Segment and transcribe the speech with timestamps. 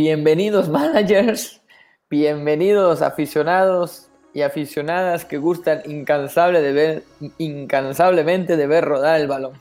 [0.00, 1.60] Bienvenidos managers,
[2.08, 7.02] bienvenidos aficionados y aficionadas que gustan incansable de ver,
[7.38, 9.54] incansablemente de ver rodar el balón.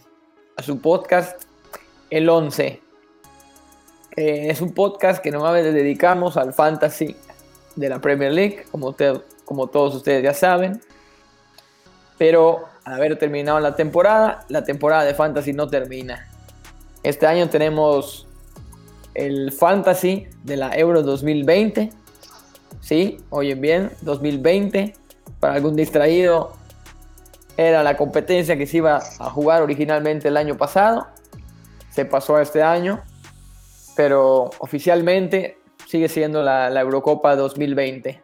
[0.55, 1.41] A su podcast
[2.11, 2.67] El 11.
[4.15, 7.15] Eh, es un podcast que normalmente dedicamos al fantasy
[7.75, 8.95] de la Premier League, como,
[9.43, 10.79] como todos ustedes ya saben.
[12.19, 16.29] Pero al haber terminado la temporada, la temporada de fantasy no termina.
[17.01, 18.26] Este año tenemos
[19.17, 21.89] el fantasy de la Euro 2020.
[22.79, 24.93] Sí, oyen bien, 2020.
[25.39, 26.53] Para algún distraído,
[27.57, 31.07] era la competencia que se iba a jugar originalmente el año pasado.
[31.89, 33.01] Se pasó a este año,
[33.95, 38.21] pero oficialmente sigue siendo la, la Eurocopa 2020.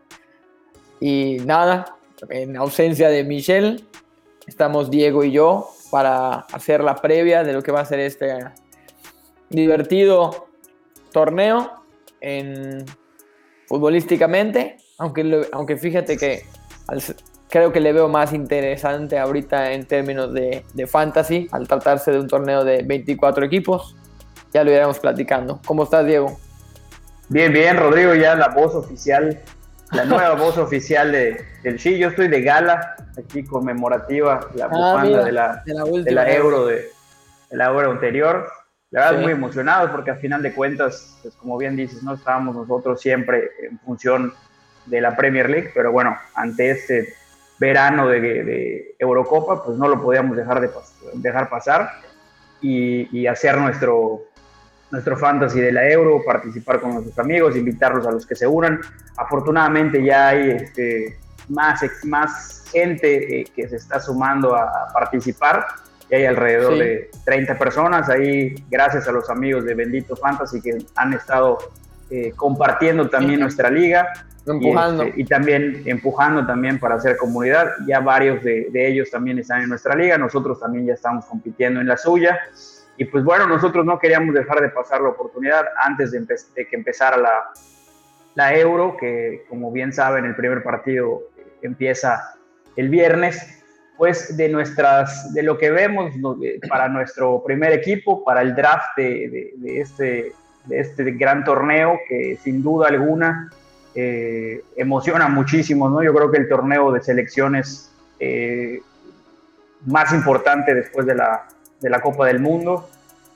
[0.99, 1.97] Y nada,
[2.29, 3.83] en ausencia de Michelle,
[4.45, 8.37] estamos Diego y yo para hacer la previa de lo que va a ser este
[9.49, 10.52] divertido
[11.13, 11.71] torneo
[12.19, 12.85] en
[13.67, 16.43] futbolísticamente, aunque, aunque fíjate que
[17.49, 22.19] creo que le veo más interesante ahorita en términos de, de, fantasy al tratarse de
[22.19, 23.95] un torneo de 24 equipos.
[24.53, 25.59] Ya lo iremos platicando.
[25.65, 26.37] ¿Cómo estás, Diego?
[27.29, 29.39] Bien, bien, Rodrigo, ya la voz oficial,
[29.91, 31.97] la nueva voz oficial de, del sí.
[31.97, 36.31] Yo estoy de gala, aquí conmemorativa, la ah, bufanda de, la, de, la, de la
[36.33, 36.89] Euro de,
[37.49, 38.47] de la Euro anterior.
[38.93, 42.55] La verdad, muy emocionados porque al final de cuentas, pues como bien dices, no estábamos
[42.55, 44.31] nosotros siempre en función
[44.85, 47.15] de la Premier League, pero bueno, ante este
[47.57, 50.69] verano de, de Eurocopa, pues no lo podíamos dejar, de
[51.15, 51.89] dejar pasar
[52.61, 54.25] y, y, hacer nuestro,
[54.91, 58.79] nuestro fantasy de la Euro, participar con nuestros amigos, invitarlos a los que se unan.
[59.17, 61.17] Afortunadamente ya hay este,
[61.49, 65.65] más, más gente eh, que se está sumando a, a participar
[66.11, 71.13] hay alrededor de 30 personas ahí, gracias a los amigos de Bendito Fantasy que han
[71.13, 71.57] estado
[72.09, 74.11] eh, compartiendo también nuestra liga.
[74.45, 75.03] Empujando.
[75.03, 77.71] Este, y, también empujando también para hacer comunidad.
[77.87, 81.87] Ya varios de, ellos también están en nuestra liga, nosotros también ya estamos compitiendo en
[81.87, 82.39] la suya.
[82.97, 86.75] Y pues bueno, nosotros no queríamos dejar de pasar la oportunidad antes de, de que
[86.75, 87.51] empezara la,
[88.35, 91.23] la Euro, que como bien saben, el primer partido
[91.61, 92.35] empieza
[92.75, 93.62] el viernes
[93.97, 96.13] pues de nuestras, de lo que vemos
[96.67, 100.33] para nuestro primer equipo, para el draft de, este,
[100.65, 103.51] de este gran torneo que sin duda alguna
[103.95, 106.01] eh, emociona muchísimo, ¿no?
[106.01, 108.81] Yo creo que el torneo de selecciones eh,
[109.85, 111.47] más importante después de la,
[111.79, 112.89] de la Copa del Mundo,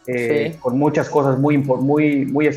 [0.07, 2.55] eh, con muchas cosas muy, muy, muy,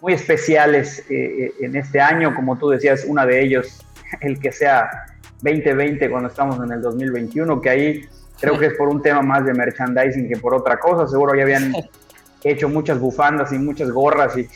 [0.00, 3.80] muy especiales en este año, como tú decías, una de ellos,
[4.20, 5.13] el que sea
[5.44, 8.08] 2020 cuando estamos en el 2021, que ahí
[8.40, 11.06] creo que es por un tema más de merchandising que por otra cosa.
[11.06, 11.74] Seguro ya habían
[12.44, 14.48] hecho muchas bufandas y muchas gorras y,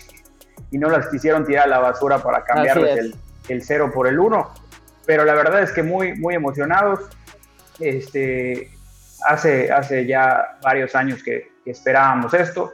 [0.71, 3.15] y no las quisieron tirar a la basura para cambiarles el,
[3.49, 4.51] el 0 por el 1.
[5.07, 7.01] Pero la verdad es que muy, muy emocionados.
[7.79, 8.71] Este,
[9.27, 12.73] hace, hace ya varios años que, esperábamos esto.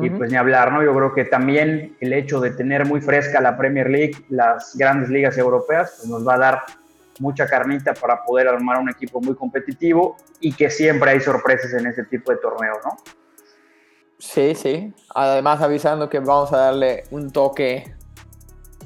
[0.00, 0.82] Y pues ni hablar, ¿no?
[0.82, 5.10] Yo creo que también el hecho de tener muy fresca la Premier League, las grandes
[5.10, 6.62] ligas europeas, pues nos va a dar
[7.18, 11.86] mucha carnita para poder armar un equipo muy competitivo y que siempre hay sorpresas en
[11.86, 12.96] ese tipo de torneos, ¿no?
[14.18, 14.94] Sí, sí.
[15.14, 17.92] Además avisando que vamos a darle un toque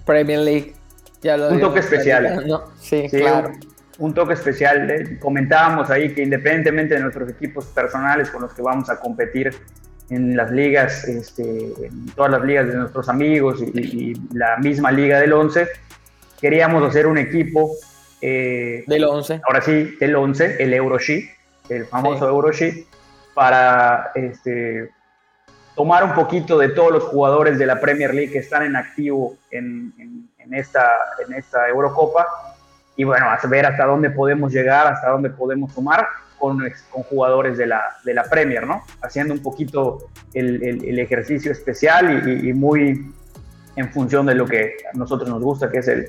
[0.06, 0.74] Premier League.
[1.20, 2.46] Ya lo un toque especial.
[2.46, 2.64] ¿no?
[2.80, 3.52] Sí, claro.
[3.98, 4.90] Un, toque especial.
[4.90, 5.18] ¿eh?
[5.20, 9.54] Comentábamos ahí que independientemente de nuestros equipos personales con los que vamos a competir
[10.08, 11.42] en las ligas, este,
[11.84, 15.68] en todas las ligas de nuestros amigos y, y la misma liga del 11,
[16.40, 17.72] queríamos hacer un equipo
[18.28, 19.40] eh, del 11.
[19.46, 21.30] Ahora sí, del 11, el Eurosheet,
[21.68, 22.84] el famoso Eurosheet,
[23.34, 24.90] para este,
[25.76, 29.36] tomar un poquito de todos los jugadores de la Premier League que están en activo
[29.52, 29.92] en,
[30.50, 30.90] esta,
[31.24, 32.26] en esta Eurocopa
[32.96, 36.58] y bueno, a ver hasta dónde podemos llegar, hasta dónde podemos sumar con,
[36.90, 38.82] con jugadores de la, de la Premier, ¿no?
[39.02, 43.12] Haciendo un poquito el, ejercicio especial y, muy
[43.76, 46.08] en función de lo que a nosotros nos gusta, que es el,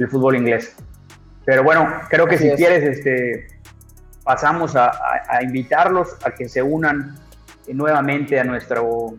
[0.00, 0.74] el fútbol inglés.
[1.44, 3.48] Pero bueno, creo que si quieres, este,
[4.24, 4.90] pasamos a,
[5.42, 7.16] invitarlos a que se unan
[7.68, 9.14] nuevamente a nuestro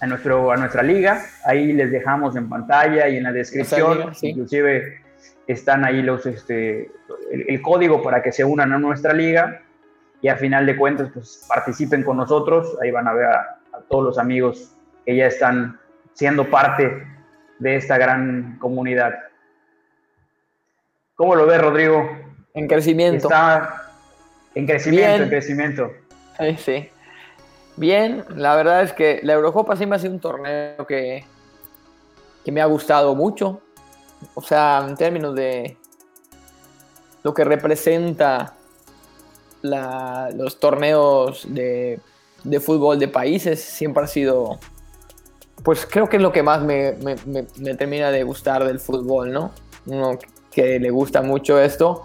[0.00, 1.22] a nuestro a nuestra liga.
[1.44, 4.12] Ahí les dejamos en pantalla y en la descripción.
[4.22, 5.02] Inclusive
[5.46, 6.90] están ahí los este
[7.32, 9.62] el, código para que se unan a nuestra liga.
[10.22, 12.78] Y a final de cuentas pues participen con nosotros.
[12.82, 13.58] Ahí van a ver a
[13.88, 14.74] todos los amigos
[15.04, 15.78] que ya están
[16.12, 17.06] siendo parte
[17.58, 19.14] de esta gran comunidad
[21.20, 22.08] ¿Cómo lo ves, Rodrigo?
[22.54, 23.28] En crecimiento.
[23.28, 23.92] Está
[24.54, 25.92] en crecimiento, en crecimiento.
[26.38, 26.88] Sí, sí.
[27.76, 31.26] Bien, la verdad es que la Eurocopa siempre ha sido un torneo que,
[32.42, 33.60] que me ha gustado mucho.
[34.32, 35.76] O sea, en términos de
[37.22, 38.54] lo que representa
[39.60, 42.00] los torneos de,
[42.44, 44.58] de, fútbol de países, siempre ha sido,
[45.62, 47.16] pues creo que es lo que más me, me,
[47.58, 49.52] me termina de gustar del fútbol, ¿no?
[49.84, 50.18] Uno
[50.52, 52.04] que le gusta mucho esto.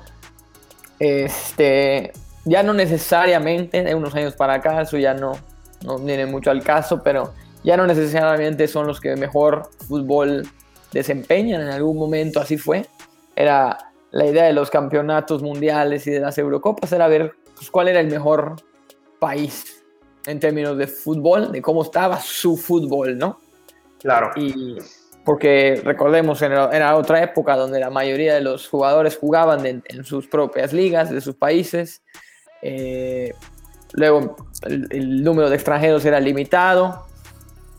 [0.99, 2.13] Este,
[2.45, 5.33] ya no necesariamente, de unos años para acá, eso ya no,
[5.83, 7.33] no viene mucho al caso, pero
[7.63, 10.47] ya no necesariamente son los que mejor fútbol
[10.91, 11.61] desempeñan.
[11.61, 12.85] En algún momento así fue.
[13.35, 13.77] Era
[14.11, 17.99] la idea de los campeonatos mundiales y de las Eurocopas, era ver pues, cuál era
[17.99, 18.55] el mejor
[19.19, 19.83] país
[20.25, 23.39] en términos de fútbol, de cómo estaba su fútbol, ¿no?
[23.99, 24.31] Claro.
[24.35, 24.77] Y
[25.25, 30.71] porque recordemos, era, otra época donde la mayoría de los jugadores jugaban en, sus propias
[30.71, 32.03] ligas de sus países.
[32.61, 33.33] Eh,
[33.93, 34.35] luego
[34.67, 37.07] el, número de extranjeros era limitado.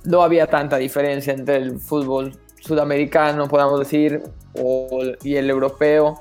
[0.05, 4.23] No había tanta diferencia entre el fútbol sudamericano, podemos decir,
[5.23, 6.21] y el europeo.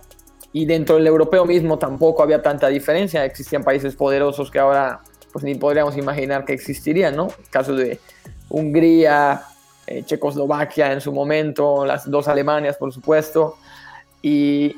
[0.54, 3.26] Y dentro del europeo mismo tampoco había tanta diferencia.
[3.26, 5.02] Existían países poderosos que ahora
[5.34, 7.28] pues ni podríamos imaginar que existirían, ¿no?
[7.50, 8.00] Casos de
[8.48, 9.42] Hungría,
[9.88, 13.58] eh, Checoslovaquia en su momento, las dos Alemanias, por supuesto.
[14.22, 14.78] Y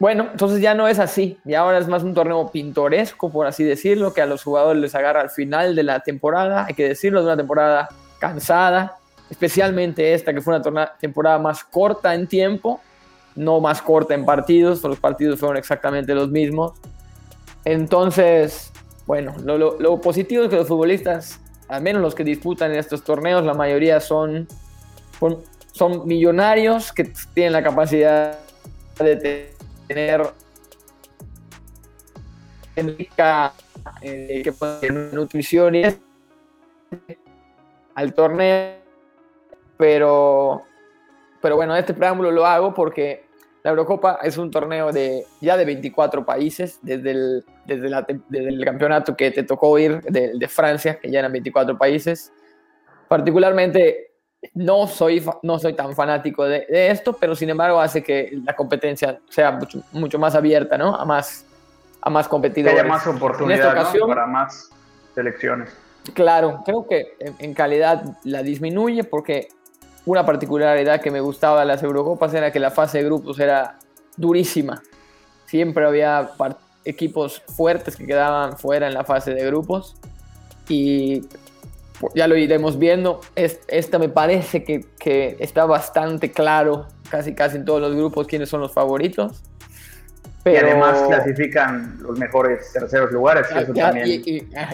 [0.00, 1.38] bueno, entonces ya no es así.
[1.44, 4.94] Y ahora es más un torneo pintoresco, por así decirlo, que a los jugadores les
[4.94, 6.64] agarra al final de la temporada.
[6.66, 7.88] Hay que decirlo, de una temporada
[8.18, 8.96] cansada,
[9.30, 12.80] especialmente esta que fue una temporada más corta en tiempo,
[13.36, 16.72] no más corta en partidos, los partidos fueron exactamente los mismos.
[17.64, 18.72] Entonces,
[19.06, 23.44] bueno, lo, lo positivo es que los futbolistas al menos los que disputan estos torneos,
[23.44, 24.48] la mayoría son,
[25.72, 28.40] son, millonarios que tienen la capacidad
[28.98, 29.54] de
[29.86, 30.22] tener
[34.02, 34.52] eh,
[35.12, 35.82] nutrición y
[37.94, 38.74] al torneo,
[39.76, 40.62] pero,
[41.40, 43.29] pero bueno, este preámbulo lo hago porque
[43.62, 47.88] la Eurocopa es un torneo de ya de 24 países, desde el, desde,
[48.30, 52.32] el campeonato que te tocó ir de, de, Francia, que ya eran 24 países.
[53.08, 54.12] Particularmente
[54.54, 59.20] no soy, no soy tan fanático de, esto, pero sin embargo hace que la competencia
[59.28, 60.94] sea mucho, mucho más abierta, ¿no?
[60.94, 61.44] A más,
[62.00, 62.74] a más competidores.
[62.74, 64.70] Que haya más oportunidades para más
[65.14, 65.76] selecciones.
[66.14, 69.48] Claro, creo que en calidad la disminuye porque
[70.10, 73.78] una particularidad que me gustaba de las Eurocopas era que la fase de grupos era
[74.16, 74.82] durísima.
[75.46, 76.30] Siempre había
[76.84, 79.96] equipos fuertes que quedaban fuera en la fase de grupos.
[80.68, 81.22] Y
[82.14, 83.20] ya lo iremos viendo.
[83.36, 88.48] esta me parece que, que, está bastante claro, casi casi en todos los grupos, quiénes
[88.48, 89.42] son los favoritos.
[90.42, 90.66] Pero...
[90.66, 93.46] Y además clasifican los mejores terceros lugares.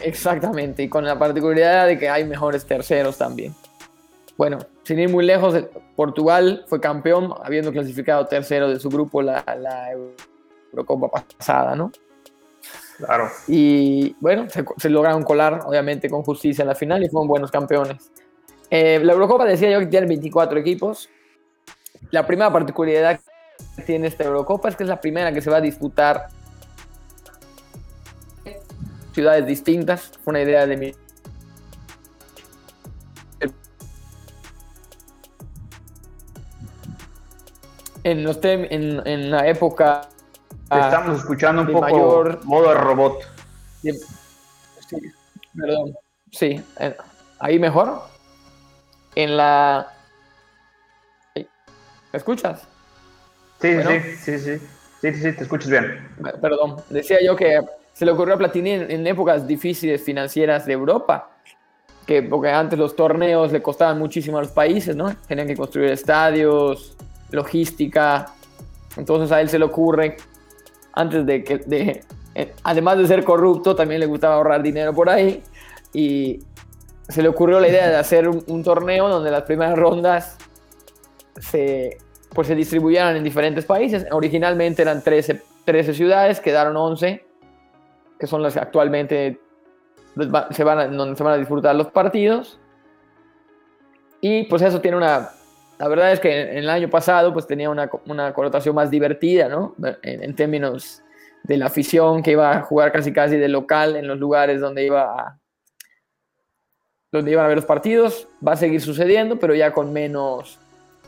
[0.03, 3.55] exactamente, y con la particularidad de que hay mejores terceros también.
[4.39, 5.53] Bueno, sin ir muy lejos,
[5.97, 9.89] Portugal fue campeón, habiendo clasificado tercero de su grupo la, la
[10.71, 11.91] Eurocopa pasada, ¿no?
[12.97, 13.29] Claro.
[13.49, 18.13] Y bueno, se, lograron colar, obviamente, con justicia en la final y fueron buenos campeones.
[18.71, 21.09] Eh, la Eurocopa decía yo que tiene 24 equipos.
[22.13, 23.19] La primera particularidad
[23.75, 26.29] que tiene esta Eurocopa es que es la primera que se va a disputar
[29.13, 30.13] ciudades distintas.
[30.23, 30.95] Fue una idea de mi
[38.07, 40.03] en, los en, en la época...
[40.71, 43.23] Estamos escuchando un poco mayor, modo robot.
[43.83, 43.93] sí,
[45.59, 45.97] perdón.
[46.31, 46.63] Sí,
[47.41, 48.03] ahí mejor.
[49.17, 49.89] En la...
[51.35, 51.45] ¿Me
[52.13, 52.63] escuchas?
[53.61, 54.59] Sí, sí, sí, sí,
[55.01, 56.09] sí, sí, te escuchas bien.
[56.41, 57.61] Perdón, decía yo que
[57.93, 61.31] se le ocurrió a Platini en, épocas difíciles financieras de Europa,
[62.07, 65.17] que porque antes los torneos le costaban muchísimo a los países, ¿no?
[65.27, 66.97] Tenían que construir estadios,
[67.31, 68.27] logística.
[68.97, 70.17] Entonces a él se le ocurre,
[70.93, 72.03] antes de que,
[72.35, 75.43] eh, además de ser corrupto, también le gustaba ahorrar dinero por ahí.
[75.93, 76.41] Y
[77.09, 80.37] se le ocurrió la idea de hacer un, torneo donde las primeras rondas
[81.39, 81.99] se,
[82.31, 84.07] pues se distribuyeran en diferentes países.
[84.11, 87.25] Originalmente eran 13, 13 ciudades, quedaron 11,
[88.19, 89.41] que son las que actualmente
[90.51, 92.59] se van donde se van a disfrutar los partidos.
[94.21, 95.31] Y pues eso tiene una
[95.79, 99.49] la verdad es que en el año pasado pues tenía una, una connotación más divertida,
[99.49, 99.75] ¿no?
[100.03, 101.03] En, términos
[101.43, 104.85] de la afición que iba a jugar casi casi de local en los lugares donde
[104.85, 105.39] iba a,
[107.13, 108.27] donde iban a ver los partidos.
[108.47, 110.59] Va a seguir sucediendo, pero ya con menos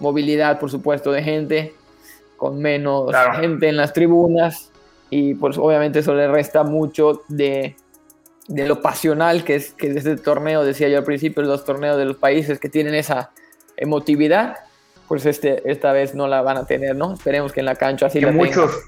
[0.00, 1.74] movilidad, por supuesto, de gente,
[2.36, 3.10] con menos
[3.40, 4.70] gente en las tribunas
[5.10, 7.74] y pues obviamente eso le resta mucho de
[8.48, 12.06] de lo pasional que es, que este torneo, decía yo al principio, los torneos de
[12.06, 13.30] los países que tienen esa
[13.78, 14.56] emotividad,
[15.06, 17.14] pues este, esta vez no la van a tener, ¿no?
[17.14, 18.82] Esperemos que en la cancha así que la muchos,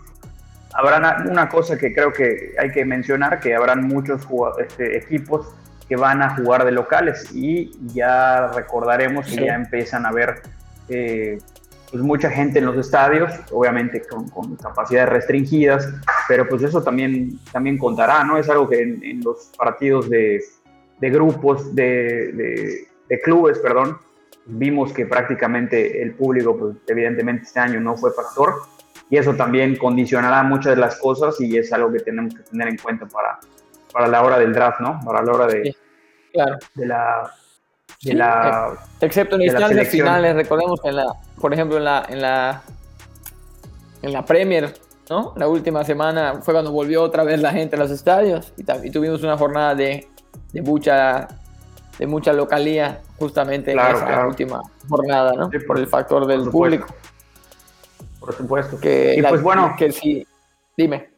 [0.75, 4.27] habrán una cosa que creo que hay que mencionar, que habrán muchos
[4.61, 5.47] este, equipos
[5.89, 10.43] que van a jugar de locales y ya recordaremos que ya empiezan a ver
[10.89, 11.39] eh,
[11.91, 15.89] pues mucha gente en los estadios, obviamente con, capacidades restringidas,
[16.29, 18.39] pero pues eso también, también contará, ¿no?
[18.39, 20.41] Es algo que en, los partidos de,
[21.01, 23.99] de grupos, de, de, clubes, perdón,
[24.51, 28.55] vimos que prácticamente el público, pues evidentemente este año no fue factor,
[29.11, 32.69] y eso también condicionará muchas de las cosas y es algo que tenemos que tener
[32.69, 33.41] en cuenta para,
[33.93, 35.01] para la hora del draft, ¿no?
[35.05, 35.75] Para la hora de,
[36.33, 36.59] claro.
[36.75, 37.33] de la...
[38.03, 42.23] De la excepto en instancias finales, recordemos que en la, por ejemplo, en la, en
[42.23, 42.63] la,
[44.01, 44.73] en la Premier,
[45.11, 45.35] ¿no?
[45.37, 49.23] La última semana fue cuando volvió otra vez la gente a los estadios y, tuvimos
[49.23, 50.09] una jornada de,
[50.51, 51.29] de, mucha,
[51.99, 55.51] de mucha localía justamente en esa última jornada, ¿no?
[55.67, 56.87] por, el factor del público.
[58.19, 58.81] Por supuesto.
[58.81, 59.75] Que y pues bueno.
[59.79, 60.27] Que sí,
[60.77, 61.11] dime.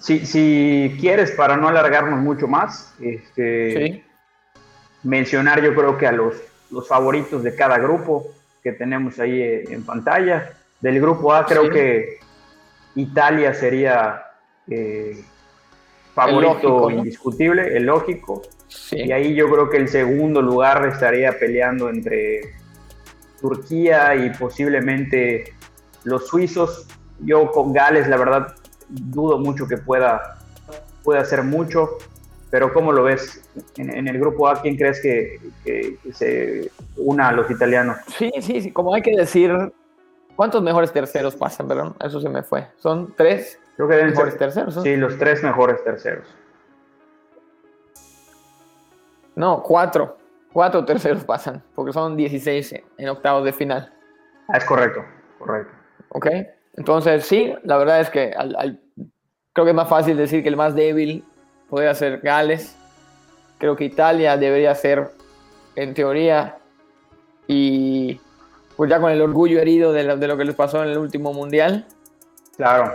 [0.00, 4.04] Si, si quieres, para no alargarnos mucho más, este,
[5.04, 6.34] mencionar yo creo que a los,
[6.70, 8.26] los favoritos de cada grupo
[8.62, 10.50] que tenemos ahí en pantalla.
[10.80, 12.18] Del grupo A creo que
[12.96, 14.24] Italia sería
[14.68, 15.24] eh,
[16.14, 18.42] favorito indiscutible, el lógico.
[18.92, 22.54] Y ahí yo creo que el segundo lugar estaría peleando entre
[23.40, 25.52] Turquía y posiblemente
[26.04, 26.86] los suizos,
[27.20, 28.54] yo con Gales, la verdad,
[28.88, 30.38] dudo mucho que pueda,
[31.02, 31.98] pueda hacer mucho,
[32.50, 33.42] pero ¿cómo lo ves
[33.76, 34.60] en, el grupo A?
[34.60, 35.40] ¿Quién crees que,
[36.12, 37.98] se una a los italianos?
[38.16, 39.52] Sí, sí, sí, como hay que decir,
[40.36, 41.66] ¿cuántos mejores terceros pasan?
[41.66, 42.68] Perdón, eso se me fue.
[42.78, 44.74] ¿Son tres Creo que mejores terceros?
[44.82, 46.26] Sí, los tres mejores terceros.
[49.34, 50.16] No, cuatro.
[50.52, 53.92] Cuatro terceros pasan, porque son 16 en octavos de final.
[54.48, 55.04] Ah, es correcto,
[55.38, 55.72] correcto.
[56.10, 56.26] ¿ok?
[56.76, 58.32] Entonces, sí, la verdad es que
[59.52, 61.24] creo que es más fácil decir que el más débil
[61.68, 62.76] podría ser Gales.
[63.58, 65.10] Creo que Italia debería ser,
[65.76, 66.58] en teoría,
[67.46, 68.20] y
[68.76, 71.86] pues ya con el orgullo herido de lo, que les pasó en el último mundial.
[72.56, 72.92] Claro.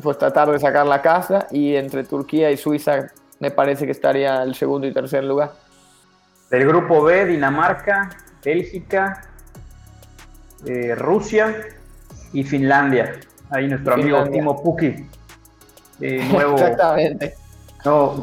[0.00, 3.10] Pues tratar de sacar la casa y entre Turquía y Suiza
[3.42, 5.50] me parece que estaría el segundo y tercer lugar.
[6.48, 8.10] Del grupo B, Dinamarca,
[8.44, 9.22] Bélgica,
[10.64, 11.56] eh, Rusia
[12.32, 13.18] y Finlandia.
[13.50, 15.08] Ahí nuestro amigo Timo Pukki,
[16.00, 17.34] eh, nuevo, Exactamente.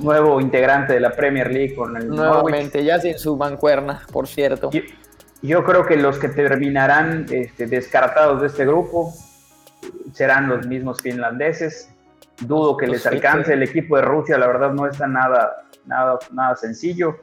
[0.01, 4.69] nuevo integrante de la Premier League con el Nuevamente, ya sin su mancuerna, por cierto.
[5.41, 9.13] Yo, creo que los que terminarán este, descartados de este grupo
[10.13, 11.89] serán los mismos finlandeses.
[12.41, 13.53] Dudo que les alcance.
[13.53, 17.17] El equipo de Rusia, la verdad, no está nada, nada, nada sencillo.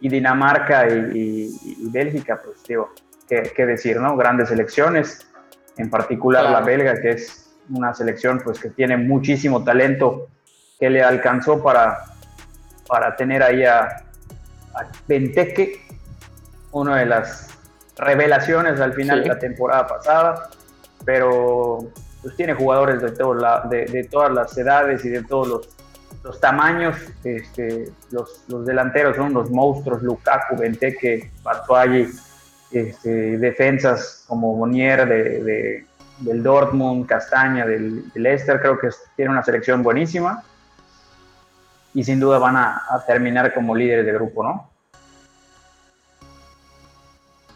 [0.00, 2.92] Y Dinamarca y, Bélgica, pues digo,
[3.28, 4.16] qué, qué decir, ¿no?
[4.16, 5.26] Grandes elecciones
[5.76, 10.28] en particular la belga, que es una selección pues que tiene muchísimo talento,
[10.78, 11.98] que le alcanzó para,
[12.86, 15.80] para tener ahí a, a Benteke,
[16.72, 17.48] una de las
[17.96, 20.50] revelaciones al final de la temporada pasada,
[21.04, 21.78] pero
[22.22, 23.34] pues tiene jugadores de, todo
[23.68, 25.68] de, todas las edades y de todos los,
[26.22, 26.96] los tamaños.
[27.24, 32.08] Este, los, los, delanteros son los monstruos, Lukaku, Benteke, Batshuayi,
[32.70, 35.84] este, defensas como Monier de,
[36.18, 40.42] del Dortmund, Castaña del, Leicester, creo que tiene una selección buenísima
[41.94, 44.70] y sin duda van a, terminar como líderes de grupo, ¿no?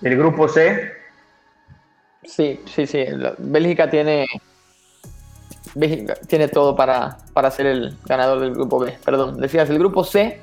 [0.02, 0.92] El grupo C.
[2.26, 3.04] Sí, sí, sí.
[3.38, 4.26] Bélgica tiene,
[5.74, 8.96] Bélgica tiene todo para, para ser el ganador del grupo B.
[9.04, 10.40] Perdón, decías, el grupo C,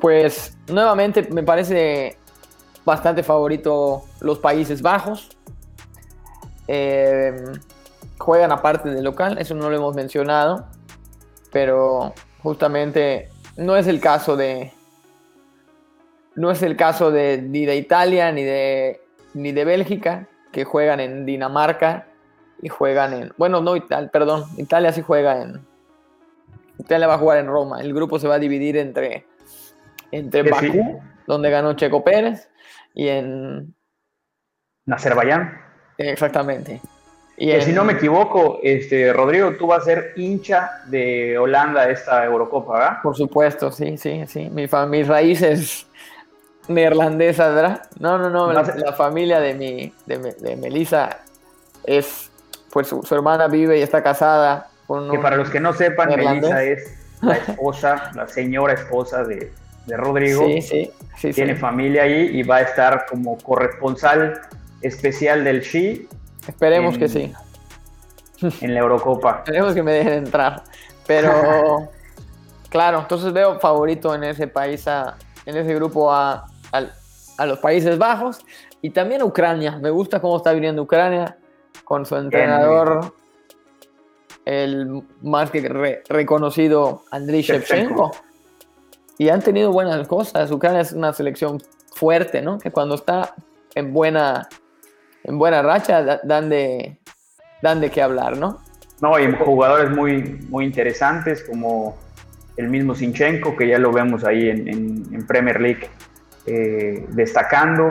[0.00, 2.16] pues nuevamente me parece
[2.84, 5.28] bastante favorito los Países Bajos.
[6.66, 7.44] Eh,
[8.18, 10.66] juegan aparte del local, eso no lo hemos mencionado,
[11.52, 14.72] pero justamente no es el caso de
[16.34, 19.00] no es el caso de ni de Italia ni de
[19.34, 22.06] ni de Bélgica que juegan en Dinamarca
[22.62, 25.66] y juegan en bueno no Italia, perdón Italia sí juega en
[26.78, 29.26] Italia va a jugar en Roma el grupo se va a dividir entre
[30.10, 32.48] entre Bakú donde ganó Checo Pérez
[32.94, 33.74] y en...
[34.90, 35.60] Azerbaiyán.
[35.98, 36.80] Exactamente.
[37.36, 42.24] Y si no me equivoco, este, Rodrigo, tú vas a ser hincha de Holanda esta
[42.24, 42.98] Eurocopa, ¿verdad?
[43.02, 44.50] Por supuesto, sí, sí, sí.
[44.50, 45.86] Mi mis raíces
[46.68, 47.82] neerlandesas, ¿verdad?
[47.98, 48.52] No, no, no.
[48.52, 51.18] La, familia de, mi, de, Melissa
[51.84, 52.30] es,
[52.70, 56.62] pues su, hermana vive y está casada con Que para los que no sepan, Melissa
[56.62, 59.52] es la esposa, la señora esposa de,
[59.86, 60.46] de Rodrigo.
[60.46, 64.40] Sí, sí, sí, tiene familia ahí y va a estar como corresponsal
[64.82, 66.08] especial del Xi.
[66.46, 67.32] Esperemos que sí.
[68.60, 69.42] En la Eurocopa.
[69.44, 70.62] Esperemos que me dejen entrar.
[71.06, 71.90] Pero,
[72.68, 78.44] claro, entonces veo favorito en ese país, en ese grupo a, a, los Países Bajos
[78.82, 79.78] y también a Ucrania.
[79.78, 81.36] Me gusta cómo está viniendo Ucrania
[81.84, 83.14] con su entrenador,
[84.44, 85.60] el más que
[86.08, 88.12] reconocido Andriy Shevchenko
[89.18, 90.50] y han tenido buenas cosas.
[90.50, 91.60] Ucrania es una selección
[91.94, 92.58] fuerte, ¿no?
[92.58, 93.34] Que cuando está
[93.74, 94.48] en buena,
[95.24, 96.98] en buena racha dan de,
[97.60, 98.60] dan de qué hablar, ¿no?
[99.00, 101.96] No, y jugadores muy, muy interesantes como
[102.56, 105.88] el mismo Sinchenko, que ya lo vemos ahí en, Premier League
[106.48, 107.90] eh, destacando,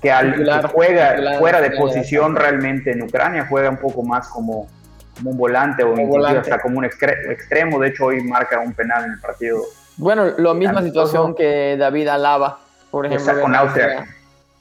[0.00, 4.68] que, al, juega fuera de posición realmente en Ucrania, juega un poco más como,
[5.16, 5.94] como un volante o
[6.26, 7.78] hasta como un extremo.
[7.80, 9.62] De hecho, hoy marca un penal en el partido
[9.98, 13.32] bueno, la misma situación que David Alaba, por ejemplo.
[13.32, 14.06] Está con Austria.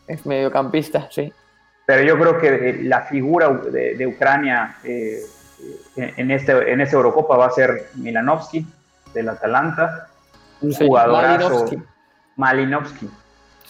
[0.08, 1.32] Es mediocampista, sí.
[1.86, 5.22] Pero yo creo que la figura de, Ucrania eh,
[5.96, 8.66] en, este, en esta Eurocopa va a ser Milanovsky,
[9.14, 10.08] del Atalanta.
[10.60, 11.70] Un jugadorazo.
[12.36, 13.10] Malinovsky.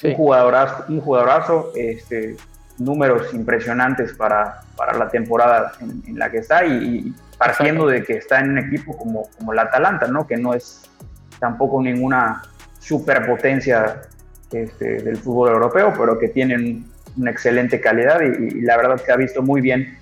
[0.03, 2.37] Un jugadorazo, un jugadorazo este,
[2.77, 8.39] números impresionantes para, para la temporada en, la que está y, partiendo de que está
[8.39, 10.25] en un equipo como, como el Atalanta, ¿no?
[10.27, 10.89] que no es
[11.39, 12.43] tampoco ninguna
[12.79, 14.01] superpotencia
[14.51, 16.85] este, del fútbol europeo, pero que tienen
[17.17, 19.97] una excelente calidad y, la verdad que ha visto muy bien.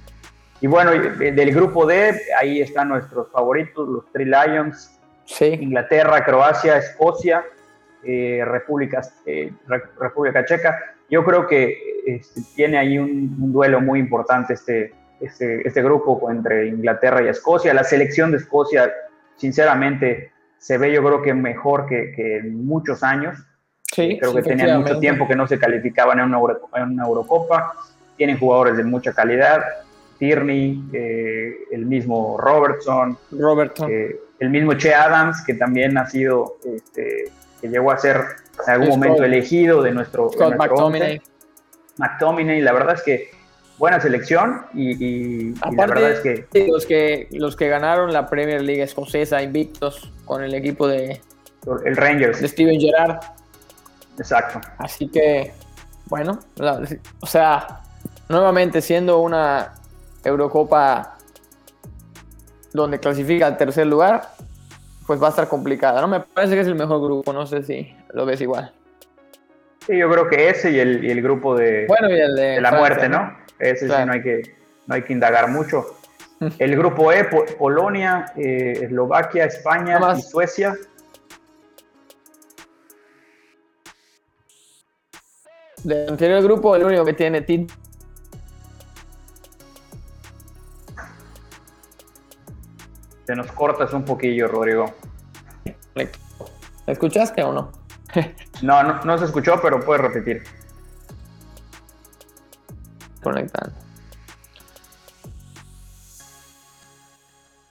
[0.61, 4.91] Y bueno, del grupo D, ahí están nuestros favoritos, los Three Lions,
[5.39, 7.43] Inglaterra, Croacia, Escocia,
[8.05, 9.51] eh, República, eh,
[9.99, 10.79] República Checa.
[11.09, 16.29] Yo creo que este, tiene ahí un, un, duelo muy importante este, este, este grupo
[16.29, 17.73] entre Inglaterra y Escocia.
[17.73, 18.91] La selección de Escocia,
[19.37, 23.37] sinceramente, se ve yo creo que mejor que, en muchos años.
[23.83, 26.39] Sí, creo que tenían mucho tiempo que no se calificaban en una,
[26.75, 27.73] en una Eurocopa.
[28.17, 29.63] Tienen jugadores de mucha calidad.
[30.17, 33.91] Tierney, eh, el mismo Robertson, Robertson.
[33.91, 37.31] Eh, el mismo Che Adams, que también ha sido, este,
[37.65, 38.17] que llegó a ser
[38.65, 41.21] en algún momento elegido de nuestro, Scott McTominay.
[41.97, 43.31] McTominay, la verdad es que
[43.77, 46.67] buena selección y, la verdad es que...
[46.67, 47.27] Los, que...
[47.31, 51.21] los que ganaron la Premier League escocesa invictos con el equipo de...
[51.83, 52.41] El Rangers.
[52.41, 53.19] De Steven Gerrard.
[54.17, 54.61] Exacto.
[54.77, 55.51] Así que,
[56.05, 56.39] bueno,
[57.19, 57.81] o sea,
[58.29, 59.73] nuevamente siendo una
[60.23, 61.17] Eurocopa
[62.71, 64.34] donde clasifica al tercer lugar,
[65.05, 66.07] pues va a estar complicada, ¿no?
[66.07, 68.71] Me parece que es el mejor grupo, no sé si lo ves igual.
[69.85, 73.07] Sí, yo creo que ese y el, grupo de, bueno, y el de, la muerte,
[73.07, 73.37] ¿no?
[73.59, 74.41] Ese sí no hay, que,
[74.87, 75.85] no hay que indagar mucho.
[76.59, 77.23] El grupo E,
[77.57, 80.75] Polonia, eh, Eslovaquia, España y Suecia.
[85.83, 87.41] Del anterior grupo, el único que tiene
[93.25, 94.93] Te nos cortas un poquillo, Rodrigo.
[95.95, 96.09] ¿Me
[96.87, 97.71] escuchaste o no?
[98.61, 100.43] no, no, no se escuchó, pero puedes repetir
[103.25, 103.75] conectando.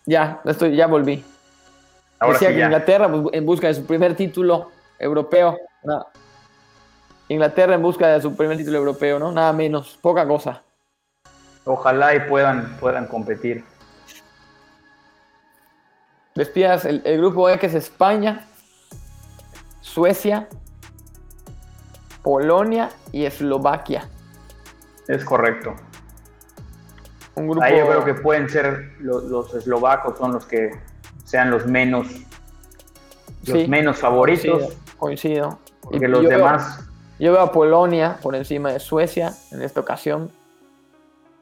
[0.06, 1.24] Ya, estoy, ya volví.
[2.20, 5.56] Decía que Inglaterra pues, en busca de su primer título europeo.
[7.28, 9.32] Inglaterra en busca de su primer título europeo, ¿no?
[9.32, 10.62] Nada menos, poca cosa.
[11.64, 13.64] Ojalá y puedan, puedan competir.
[16.34, 18.46] Despías el, el grupo E que es España,
[19.80, 20.48] Suecia,
[22.22, 24.08] Polonia y Eslovaquia.
[25.06, 25.74] Es correcto.
[27.60, 30.70] Ahí yo creo que pueden ser los, eslovacos, son los que
[31.24, 32.06] sean los menos,
[33.46, 34.76] los menos favoritos.
[34.96, 35.58] Coincido.
[35.80, 36.80] Porque los demás.
[37.18, 40.30] yo veo a Polonia por encima de Suecia en esta ocasión.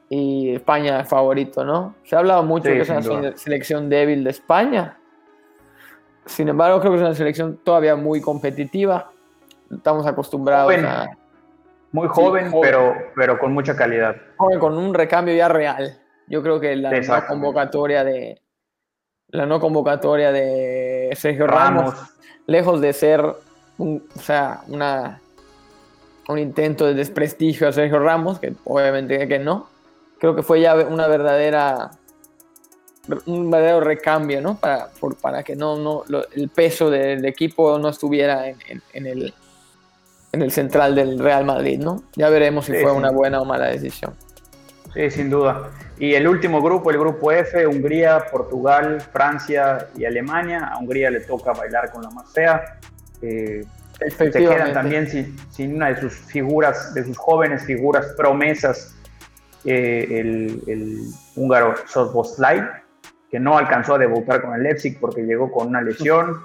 [0.09, 1.95] Y España es favorito, ¿no?
[2.03, 4.97] Se ha hablado mucho de que es una selección débil de España.
[6.25, 9.11] Sin embargo, creo que es una selección todavía muy competitiva.
[9.71, 11.09] Estamos acostumbrados a
[11.93, 14.15] muy joven, Pero, pero con mucha calidad.
[14.37, 15.99] Joven, con un recambio ya real.
[16.27, 18.41] Yo creo que la no convocatoria de
[19.27, 21.95] la no convocatoria de Sergio Ramos,
[22.47, 23.23] lejos de ser
[23.77, 25.21] un, o sea, una,
[26.27, 29.69] un intento de desprestigio a Sergio Ramos, que obviamente que no,
[30.23, 31.91] creo que fue ya una verdadera
[33.25, 34.55] un verdadero recambio, ¿no?
[34.55, 34.87] Para,
[35.21, 39.33] para que no, no el peso del equipo no estuviera en el
[40.31, 42.03] en el central del Real Madrid, ¿no?
[42.15, 44.13] Ya veremos si fue una buena o mala decisión.
[44.93, 45.71] Sí, sin duda.
[45.99, 50.69] Y el último grupo, el grupo F, Hungría, Portugal, Francia y Alemania.
[50.71, 52.79] A Hungría le toca bailar con la más fea.
[53.21, 53.65] Eh,
[54.09, 58.95] se quedan también sin, una de sus figuras, de sus jóvenes figuras, promesas,
[59.65, 60.19] eh,
[60.67, 61.01] el,
[61.35, 62.69] húngaro Sosboslai,
[63.29, 66.41] que no alcanzó a debutar con el Leipzig porque llegó con una lesión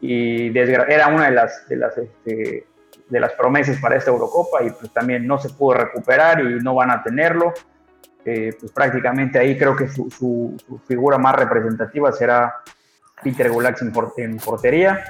[0.00, 2.66] y era una de las, de las, este,
[3.08, 6.74] de las promesas para esta Eurocopa y pues también no se pudo recuperar y no
[6.74, 7.54] van a tenerlo.
[8.24, 10.56] Eh, pues prácticamente ahí creo que su, su,
[10.88, 12.56] figura más representativa será
[13.22, 13.82] Peter Gulax
[14.16, 15.04] en, portería.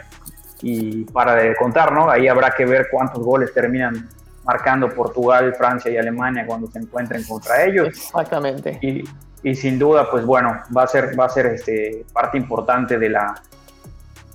[0.61, 2.11] Y para de contar, ¿no?
[2.11, 4.09] Ahí habrá que ver cuántos goles terminan
[4.47, 7.89] marcando Portugal, Francia y Alemania cuando se encuentren contra ellos.
[7.89, 8.79] Exactamente.
[8.81, 9.05] Y,
[9.43, 13.11] y sin duda, pues bueno, va a ser, va a ser este, parte importante de
[13.11, 13.35] la,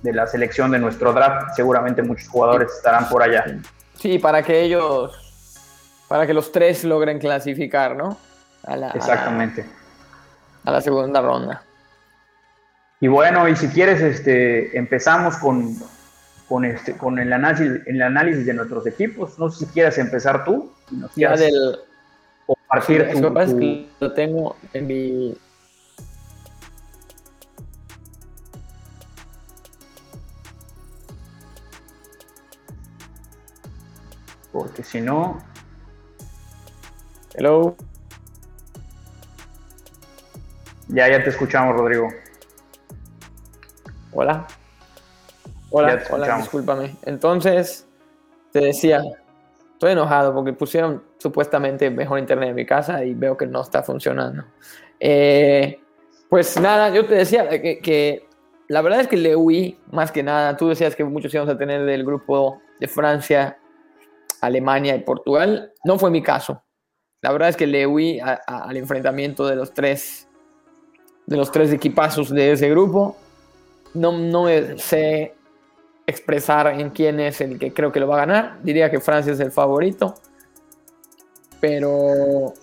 [0.02, 1.54] de la selección de nuestro draft.
[1.56, 3.46] Seguramente muchos jugadores estarán por allá.
[3.96, 5.12] Sí, para que ellos,
[6.08, 8.18] para que los tres logren clasificar, ¿no?
[8.94, 9.66] Exactamente.
[10.64, 11.64] A la, segunda ronda.
[13.00, 15.76] Y bueno, y si quieres, este, empezamos con,
[16.52, 19.40] con, este, con el, análisis, el análisis de nuestros equipos.
[19.40, 20.70] No sé si quieres empezar tú.
[21.16, 21.80] ya del...
[22.46, 25.38] Compartir que lo tengo en mi,
[34.52, 35.42] porque si no...
[37.34, 37.78] Hello.
[40.90, 42.10] Ya, ya te escuchamos, Rodrigo.
[44.12, 44.46] Hola.
[45.74, 46.98] Hola, hola, discúlpame.
[47.04, 47.88] Entonces,
[48.52, 49.02] te decía,
[49.72, 53.82] estoy enojado porque pusieron supuestamente mejor internet en mi casa y veo que no está
[53.82, 54.44] funcionando.
[55.00, 55.80] Eh,
[56.30, 58.28] pues nada, yo te decía que, que,
[58.68, 60.58] la verdad es que le huí más que nada.
[60.58, 63.58] Tú decías que muchos íbamos a tener del grupo de Francia
[64.42, 65.72] Alemania y Portugal.
[65.86, 66.62] No fue mi caso.
[67.22, 70.28] La verdad es que le huí al enfrentamiento de los tres
[71.28, 73.16] de los tres equipazos de ese grupo.
[73.94, 75.36] No, no sé
[76.12, 78.58] expresar en quién es el que creo que lo va a ganar.
[78.62, 80.16] Diría que Francia es el favorito.
[81.60, 82.54] Pero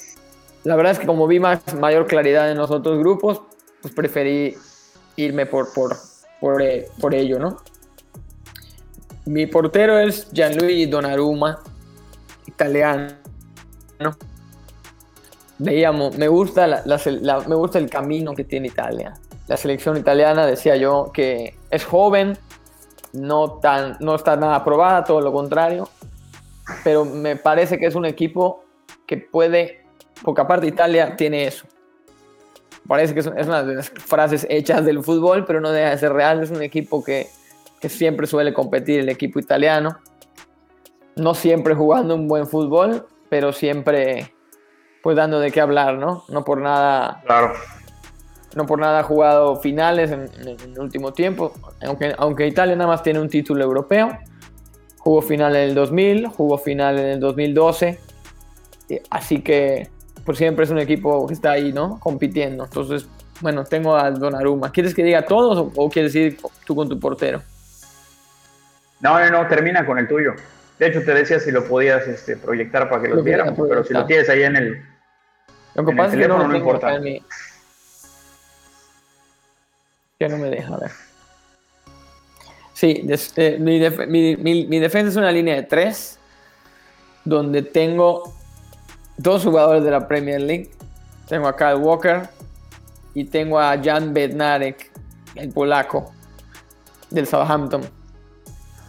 [0.65, 3.43] la verdad es que como vi más, mayor claridad en los otros grupos,
[3.81, 4.57] pues preferí
[5.17, 5.97] irme por, por,
[6.41, 7.57] por, eh, por ello, ¿no?
[9.27, 11.61] Mi portero es Gianluigi Donnarumma,
[12.47, 13.15] italiano.
[15.59, 19.15] Veíamos, me gusta, la, me gusta el camino que tiene Italia.
[19.49, 22.39] La selección italiana, decía yo, que es joven,
[23.13, 25.89] no, tan, no está nada aprobada, todo lo contrario,
[26.85, 28.65] pero me parece que es un equipo
[29.07, 29.85] que puede,
[30.23, 31.67] porque aparte Italia tiene eso.
[32.87, 36.13] Parece que es una de las frases hechas del fútbol, pero no deja de ser
[36.13, 36.43] real.
[36.43, 37.29] Es un equipo que
[37.81, 39.99] que siempre suele competir el equipo italiano.
[41.17, 44.33] No siempre jugando un buen fútbol, pero siempre
[45.03, 46.25] pues dando de qué hablar, ¿no?
[46.29, 47.23] No por nada.
[47.25, 47.53] Claro.
[48.55, 51.53] No por nada ha jugado finales en, el último tiempo.
[51.87, 54.19] Aunque, aunque Italia nada más tiene un título europeo.
[54.99, 57.99] Jugó final en el 2000, jugó final en el 2012.
[59.11, 59.89] Así que
[60.25, 61.99] por siempre es un equipo que está ahí, ¿no?
[62.01, 62.65] Compitiendo.
[62.65, 63.07] Entonces,
[63.41, 64.73] bueno, tengo a Donnarumma.
[64.73, 67.43] ¿Quieres que diga todos o, o quieres ir tú con tu portero?
[69.01, 70.35] No, no, no, termina con el tuyo.
[70.79, 73.93] De hecho, te decía si lo podías este, proyectar para que lo, viéramos, pero si
[73.95, 74.83] lo tienes ahí en el,
[75.75, 76.99] lo que pasa es que no, no importa.
[80.19, 80.91] Que no me deja, ver.
[82.75, 86.19] Sí, eh, mi, defensa es una línea de tres,
[87.25, 88.35] donde tengo
[89.17, 90.71] dos jugadores de la Premier League.
[91.29, 92.29] Tengo a Kyle Walker
[93.15, 94.91] y tengo a Jan Bednarek,
[95.37, 96.13] el polaco,
[97.11, 97.83] del Southampton.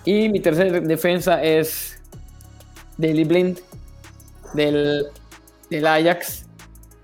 [0.05, 2.01] Y mi tercera defensa es
[2.97, 3.59] Daily Blind
[4.55, 5.05] del,
[5.69, 6.47] del Ajax,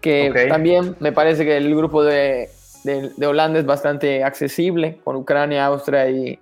[0.02, 2.50] que también me parece que el grupo de,
[2.86, 6.40] de, Holanda es bastante accesible, con Ucrania, Austria y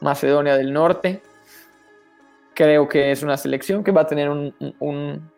[0.00, 1.22] Macedonia del Norte.
[2.54, 5.30] Creo que es una selección que va a tener un, un,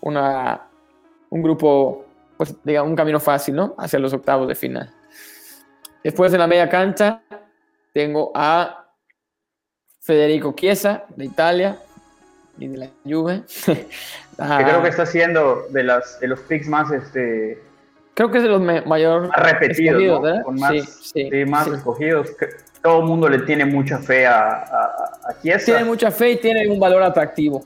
[0.00, 0.62] una,
[1.30, 3.74] un grupo, pues digamos, un camino fácil, ¿no?
[3.76, 4.90] Hacia los octavos de final.
[6.04, 7.22] Después en la media cancha
[7.92, 8.86] tengo a
[10.00, 11.78] Federico Chiesa, de Italia,
[12.58, 13.42] y de la Juve.
[13.66, 16.90] que creo que está siendo de, las, de los picks más...
[16.92, 17.71] Este,
[18.14, 22.28] creo que es de los mayor repetidos, Con más, sí, sí, más escogidos.
[22.82, 25.66] Todo el mundo le tiene mucha fe a, a, Chiesa.
[25.66, 27.64] Tiene mucha fe y tiene un valor atractivo.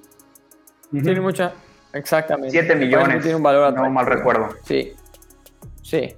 [0.90, 1.52] Tiene mucha...
[1.92, 2.50] Exactamente.
[2.50, 3.22] 7 millones.
[3.22, 3.86] Tiene un valor atractivo.
[3.86, 4.50] No mal recuerdo.
[4.64, 4.92] Sí.
[5.82, 6.14] Sí.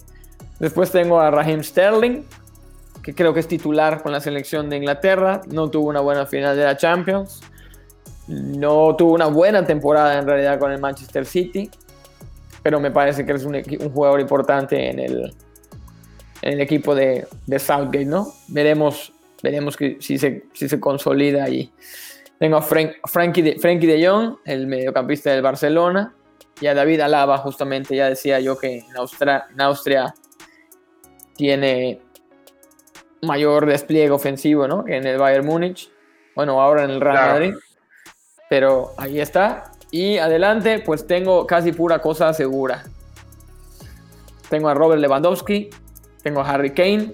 [0.58, 2.24] Después tengo a Raheem Sterling,
[3.02, 6.56] que creo que es titular con la selección de Inglaterra, no tuvo una buena final
[6.56, 7.40] de la Champions,
[8.26, 11.70] no tuvo una buena temporada en realidad con el Manchester City,
[12.68, 15.34] pero me parece que es un, un jugador importante en el,
[16.42, 18.30] en el equipo de, de Southgate, ¿no?
[18.48, 19.10] Veremos,
[19.42, 21.72] veremos que, si, se, si se consolida ahí.
[22.38, 26.12] Tengo a Frankie, de, Frankie de Jong, el mediocampista del Barcelona,
[26.60, 30.14] y a David Alaba, justamente, ya decía yo que en Austria, en Austria
[31.36, 32.02] tiene
[33.22, 34.84] mayor despliegue ofensivo ¿no?
[34.84, 35.90] que en el Bayern Múnich,
[36.36, 37.54] bueno, ahora en el Real Madrid,
[38.50, 39.72] pero ahí está.
[39.90, 42.84] Y adelante, pues tengo casi pura cosa segura.
[44.48, 45.70] Tengo a Robert Lewandowski,
[46.22, 47.12] tengo a Harry Kane,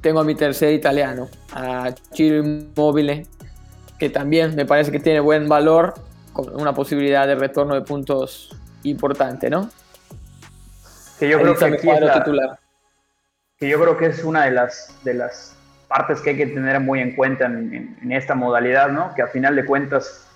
[0.00, 3.26] tengo a mi tercer italiano, a Ciro Immobile,
[3.98, 5.94] que también me parece que tiene buen valor,
[6.32, 9.70] con una posibilidad de retorno de puntos importante, ¿no?
[11.18, 12.58] Que yo creo que aquí es titular.
[13.58, 15.54] Que yo creo que es una de las, de las
[15.88, 19.14] partes que hay que tener muy en cuenta en, esta modalidad, ¿no?
[19.14, 20.26] Que a final de cuentas,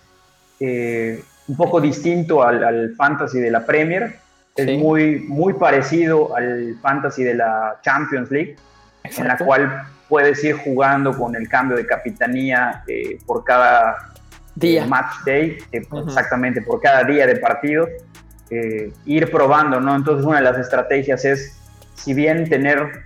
[0.60, 4.18] eh, un poco distinto al, fantasy de la Premier,
[4.56, 8.56] es muy, muy parecido al fantasy de la Champions League,
[9.04, 14.14] en la cual puedes ir jugando con el cambio de capitanía eh, por cada
[14.54, 14.86] día.
[14.86, 17.86] match day, eh, exactamente, por cada día de partido,
[18.50, 19.94] eh, ir probando, ¿no?
[19.94, 21.58] Entonces una de las estrategias es,
[21.94, 23.04] si bien tener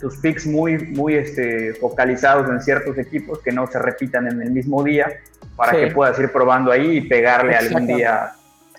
[0.00, 4.50] tus picks muy, muy este, focalizados en ciertos equipos que no se repitan en el
[4.50, 5.08] mismo día,
[5.58, 8.32] para que puedas ir probando ahí y pegarle algún día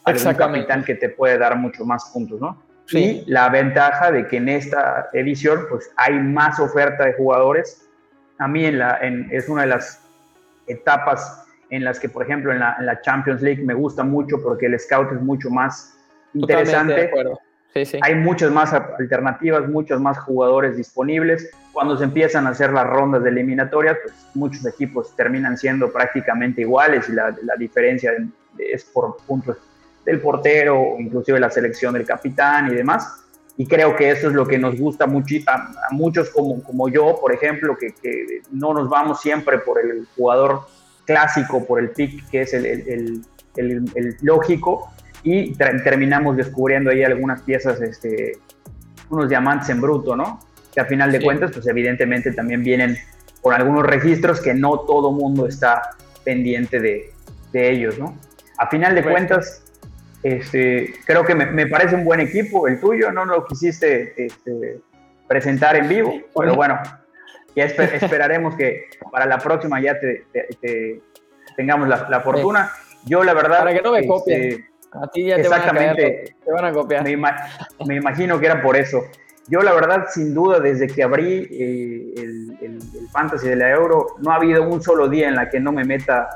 [0.06, 2.58] a algún capitán que te puede dar mucho más puntos, ¿no?
[2.92, 7.86] Y la ventaja de que en esta edición pues hay más oferta de jugadores.
[8.40, 10.02] A mí en la, es una de las
[10.68, 14.80] etapas en las que, por ejemplo, en la, Champions League me gusta mucho porque el
[14.80, 15.96] scout es mucho más
[16.34, 17.12] interesante.
[17.74, 18.00] Sí, sí.
[18.02, 21.52] Hay muchas más alternativas, muchos más jugadores disponibles.
[21.80, 26.60] Cuando se empiezan a hacer las rondas de eliminatoria, pues muchos equipos terminan siendo prácticamente
[26.60, 28.12] iguales y la, la diferencia
[28.58, 29.56] es por puntos
[30.04, 33.24] del portero, inclusive la selección del capitán y demás.
[33.56, 37.18] Y creo que eso es lo que nos gusta mucho, a, muchos como, como yo,
[37.18, 40.64] por ejemplo, que, que, no nos vamos siempre por el jugador
[41.06, 43.22] clásico, por el pick que es el, el,
[43.56, 44.92] el, lógico,
[45.24, 48.34] y terminamos descubriendo ahí algunas piezas, este,
[49.10, 50.42] unos diamantes en bruto, ¿no?
[50.74, 52.98] Que a final de cuentas, pues evidentemente también vienen
[53.42, 55.82] con algunos registros que no todo mundo está
[56.24, 57.12] pendiente de,
[57.52, 58.18] de ellos, ¿no?
[58.58, 59.64] A final de cuentas,
[60.22, 64.82] este, creo que me, parece un buen equipo el tuyo, no lo quisiste este,
[65.28, 66.80] presentar en vivo, pero bueno,
[67.56, 70.26] ya esperaremos que para la próxima ya te,
[71.56, 72.72] tengamos la, fortuna.
[73.06, 73.60] Yo la verdad...
[73.60, 74.68] Para que no me este, copien.
[74.92, 77.04] a ti ya te van a, te van a copiar.
[77.04, 79.04] Me, imagino que era por eso.
[79.50, 82.80] Yo la verdad, sin duda, desde que abrí eh, el, el,
[83.12, 85.84] Fantasy de la Euro, no ha habido un solo día en la que no me
[85.84, 86.30] meta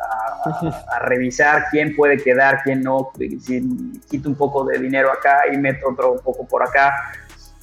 [0.45, 3.61] a, revisar quién puede quedar, quién no, si
[4.09, 7.13] quito un poco de dinero acá y meto otro poco por acá.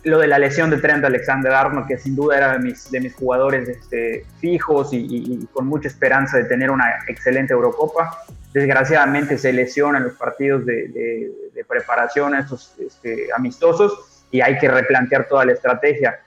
[0.04, 3.00] Lo de la lesión de Trent Alexander Arnold, que sin duda era de mis, de
[3.00, 8.22] mis jugadores este, fijos y, con mucha esperanza de tener una excelente Eurocopa.
[8.54, 14.68] Desgraciadamente se lesiona en los partidos de, de, preparación, estos este, amistosos, y hay que
[14.68, 16.20] replantear toda la estrategia.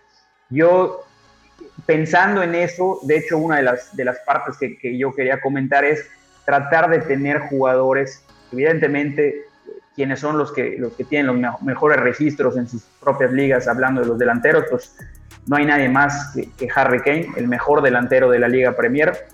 [0.50, 1.04] Yo
[1.86, 5.42] pensando en eso, de hecho, una de las, de las partes que, que, yo quería
[5.42, 6.06] comentar es
[6.46, 9.46] tratar de tener jugadores, evidentemente,
[9.96, 14.02] quienes son los que, los que tienen los mejores registros en sus propias ligas, hablando
[14.02, 14.96] de los delanteros, pues
[15.46, 19.28] no hay nadie más que, Harry Kane, el mejor delantero de la Liga Premier.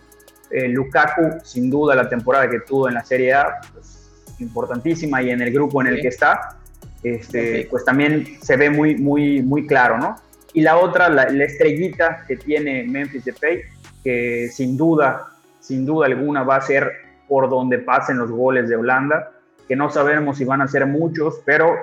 [0.49, 5.29] Eh, Lukaku, sin duda, la temporada que tuvo en la Serie A, pues, importantísima y
[5.29, 6.58] en el grupo en el que está,
[7.03, 10.15] este, pues también se ve muy, muy, muy claro, ¿no?
[10.53, 13.61] Y la otra, la, la estrellita que tiene Memphis Depay,
[14.03, 15.29] que sin duda
[15.69, 16.91] sin duda alguna va a ser
[17.27, 19.33] por donde pasen los goles de Holanda,
[19.67, 21.75] que no sabemos si van a ser muchos, pero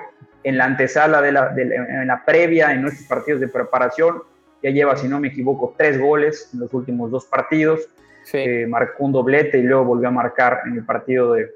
[0.43, 4.23] en la antesala, de la, en la previa, en nuestros partidos de preparación,
[4.61, 7.87] ya lleva, si no me equivoco, tres goles en los últimos dos partidos.
[8.33, 11.51] Eh, marcó un doblete y luego volvió a marcar en el partido de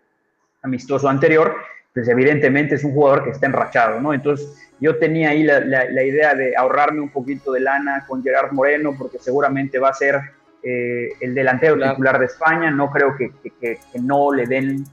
[0.62, 1.54] amistoso anterior.
[1.94, 4.14] Pues evidentemente es un jugador que está enrachado, ¿no?
[4.14, 4.48] Entonces
[4.80, 8.96] yo tenía ahí la, la idea de ahorrarme un poquito de lana con Gerard Moreno,
[8.98, 10.22] porque seguramente va a ser
[10.64, 12.70] eh, el delantero titular de España.
[12.70, 13.32] No creo que,
[14.00, 14.86] no le den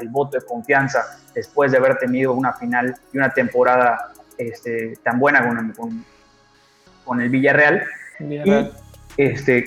[0.00, 5.18] el voto de confianza después de haber tenido una final y una temporada este, tan
[5.18, 6.04] buena con,
[7.04, 7.82] con, el Villarreal.
[9.18, 9.64] este,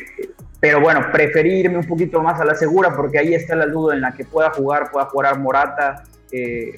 [0.59, 3.93] pero bueno, preferí irme un poquito más a la segura porque ahí está la duda
[3.93, 6.03] en la que pueda jugar, pueda jugar Morata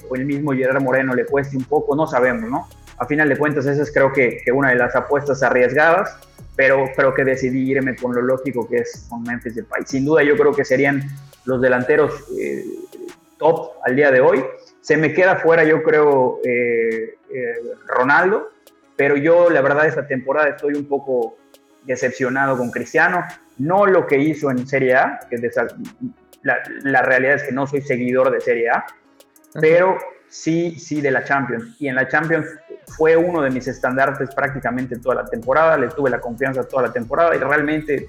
[0.08, 2.68] o el mismo Gerard Moreno le cueste un poco, no sabemos, ¿no?
[2.98, 6.16] A final de cuentas, esa es creo que, que una de las apuestas arriesgadas
[6.56, 9.84] pero creo que decidí irme con lo lógico que es con Memphis Depay.
[9.84, 11.02] Sin duda yo creo que serían
[11.44, 12.64] los delanteros eh,
[13.38, 14.42] top al día de hoy.
[14.80, 17.54] Se me queda fuera, yo creo, eh, eh,
[17.86, 18.50] Ronaldo,
[18.96, 21.36] pero yo la verdad esta temporada estoy un poco
[21.84, 23.22] decepcionado con Cristiano.
[23.58, 25.36] No lo que hizo en Serie A, que
[26.42, 28.86] la, realidad es que no soy seguidor de Serie A,
[29.54, 29.96] pero
[30.28, 31.76] sí, sí de la Champions.
[31.78, 32.46] Y en la Champions
[32.96, 36.92] fue uno de mis estandartes prácticamente toda la temporada, le tuve la confianza toda la
[36.92, 38.08] temporada y realmente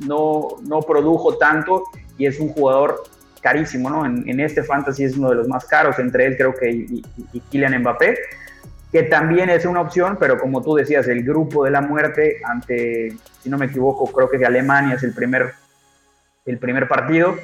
[0.00, 1.84] no, no produjo tanto.
[2.18, 3.02] Y es un jugador
[3.40, 4.04] carísimo, ¿no?
[4.04, 7.78] En, este fantasy es uno de los más caros, entre él creo que y, Kylian
[7.80, 8.18] Mbappé,
[8.90, 13.14] que también es una opción, pero como tú decías, el grupo de la muerte ante,
[13.42, 15.52] si no me equivoco, creo que Alemania es el primer,
[16.44, 17.36] el primer partido,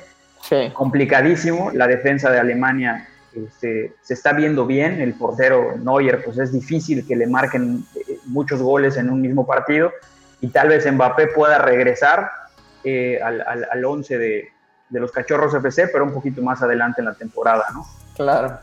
[0.73, 6.53] complicadísimo, la defensa de Alemania este, se está viendo bien, el portero Neuer, pues es
[6.53, 9.93] difícil que le marquen eh, muchos goles en un mismo partido
[10.41, 12.31] y tal vez Mbappé pueda regresar
[12.85, 14.49] eh, al, al, 11 de,
[14.89, 17.87] de, los Cachorros FC, pero un poquito más adelante en la temporada, ¿no?
[18.17, 18.59] Claro.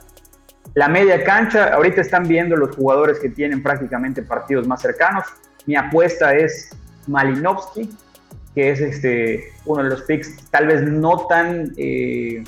[0.76, 5.26] La media cancha, ahorita están viendo los jugadores que tienen prácticamente partidos más cercanos.
[5.66, 6.70] Mi apuesta es
[7.08, 7.90] Malinovsky,
[8.54, 11.72] que es este, uno de los picks tal vez no tan...
[11.78, 12.44] Eh,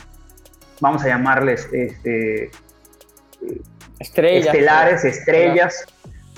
[0.82, 2.52] vamos a llamarles este,
[4.00, 5.86] estrellas, estelares, estrellas,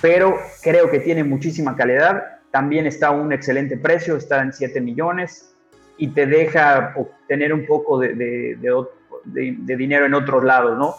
[0.01, 2.41] pero creo que tiene muchísima calidad.
[2.51, 5.55] También está a un excelente precio, está en 7 millones
[5.97, 10.95] y te deja obtener un poco de, de, dinero en otros lados, ¿no?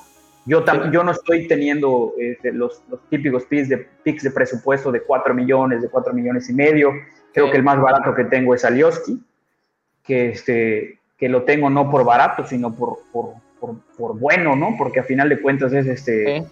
[0.47, 5.01] Yo, yo no estoy teniendo este, los, los, típicos picks de, picks de presupuesto de
[5.01, 6.93] 4 millones, de 4 millones y medio.
[7.33, 9.23] Creo que el más barato que tengo es Alioski,
[10.03, 13.37] que, este, que lo tengo no por barato, sino por, por,
[13.97, 14.75] por, bueno, ¿no?
[14.77, 16.45] Porque a final de cuentas es este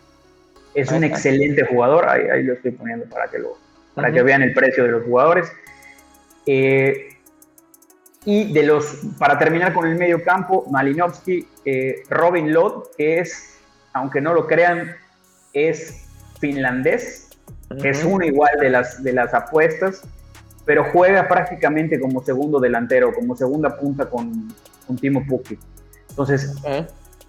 [0.74, 2.08] es un excelente jugador.
[2.08, 3.58] Ahí, ahí, lo estoy poniendo para que lo
[3.94, 5.52] para que vean el precio de los jugadores.
[6.46, 7.10] Eh,
[8.24, 13.58] y de los, para terminar con el medio campo, Malinowski, eh, Robin Lod, que es,
[13.92, 14.96] aunque no lo crean,
[15.52, 16.06] es
[16.40, 17.28] finlandés,
[17.84, 20.02] es uno igual de las, de las apuestas
[20.64, 24.48] pero juega prácticamente como segundo delantero, como segunda punta con,
[24.86, 25.58] con Timo Pukki.
[26.10, 26.54] Entonces,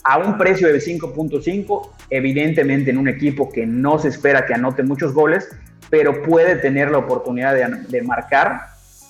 [0.04, 4.84] a un precio de 5.5, evidentemente en un equipo que no se espera que anote
[4.84, 5.50] muchos goles,
[5.89, 8.62] pero puede tener la oportunidad de, marcar,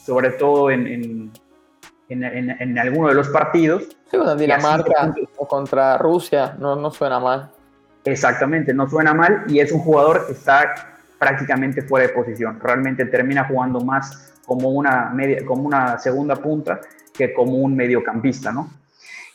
[0.05, 1.31] sobre todo en, en,
[2.09, 3.83] en, en, alguno de los partidos.
[4.11, 7.49] Sí, contra Dinamarca o contra Rusia, no, no suena mal.
[8.05, 12.59] Exactamente, no suena mal y es un jugador que está prácticamente fuera de posición.
[12.59, 16.79] Realmente termina jugando más como una, media, como una segunda punta
[17.13, 18.71] que como un mediocampista, ¿no?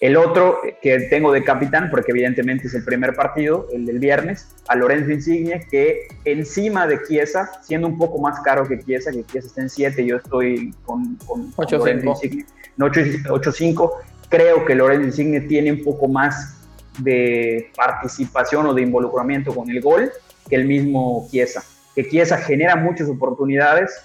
[0.01, 4.49] El otro que tengo de capitán, porque evidentemente es el primer partido, el del viernes,
[4.69, 9.25] a Lorenzo Insigne, que encima de Chiesa, siendo un poco más caro que Chiesa, que
[9.25, 13.91] Chiesa está en 7, yo estoy con, con, Lorenzo Insigne, 8-5,
[14.29, 16.55] creo que Lorenzo Insigne tiene un poco más
[16.99, 20.13] de participación o de involucramiento con el gol
[20.49, 21.63] que el mismo Chiesa
[21.99, 24.05] que Chiesa genera muchas oportunidades.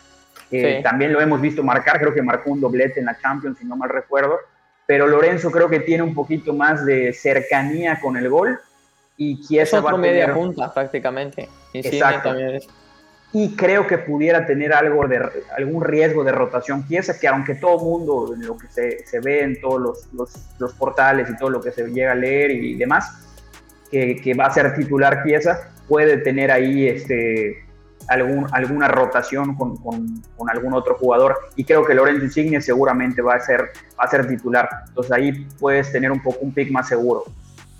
[0.81, 3.75] También lo hemos visto marcar, creo que marcó un doblete en la Champions, si no
[3.75, 4.39] mal recuerdo.
[4.87, 8.59] Pero Lorenzo creo que tiene un poquito más de cercanía con el gol.
[9.15, 11.47] Y Chiesa es otro media punta prácticamente.
[11.71, 12.33] Exacto.
[13.31, 17.77] Y creo que pudiera tener algo de, algún riesgo de rotación Chiesa, que aunque todo
[17.77, 21.51] mundo, en lo que se, se ve en todos los, los, los, portales y todo
[21.51, 23.23] lo que se llega a leer y demás,
[23.91, 27.63] que, que va a ser titular Chiesa, puede tener ahí este,
[28.07, 33.35] algún, alguna rotación con, con, algún otro jugador y creo que Lorenzo Insigne seguramente va
[33.35, 34.69] a ser, va a ser titular.
[34.87, 37.23] Entonces ahí puedes tener un poco un pick más seguro.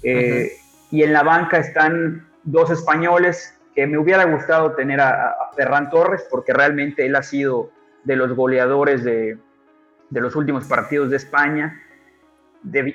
[0.02, 0.52] Eh,
[0.92, 6.26] y en la banca están dos españoles que me hubiera gustado tener a, Ferran Torres
[6.32, 7.70] porque realmente él ha sido
[8.04, 9.38] de los goleadores de,
[10.10, 11.80] de los últimos partidos de España.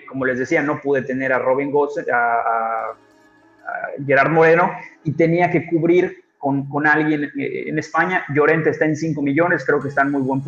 [0.09, 2.97] como les decía, no pude tener a Robin Gosses, a, a
[4.05, 4.73] Gerard Moreno
[5.05, 8.25] y tenía que cubrir con, con, alguien eh, en España.
[8.35, 10.43] Llorente está en 5 millones, creo que está en muy buen,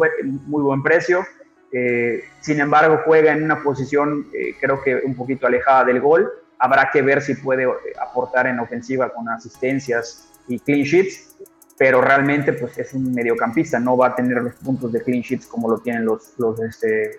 [0.46, 1.24] muy buen precio.
[1.72, 6.30] Eh, sin embargo, juega en una posición, eh, creo que un poquito alejada del gol.
[6.58, 7.66] Habrá que ver si puede
[8.00, 11.36] aportar en ofensiva con asistencias y clean sheets,
[11.78, 15.46] pero realmente pues, es un mediocampista, no va a tener los puntos de clean sheets
[15.46, 17.18] como lo tienen los, los, este,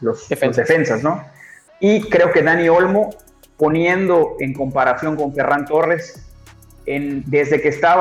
[0.00, 1.24] los, defensas, ¿no?
[1.80, 3.10] Y creo que Dani Olmo,
[3.56, 6.23] poniendo en comparación con Ferran Torres,
[6.86, 7.98] desde que estdel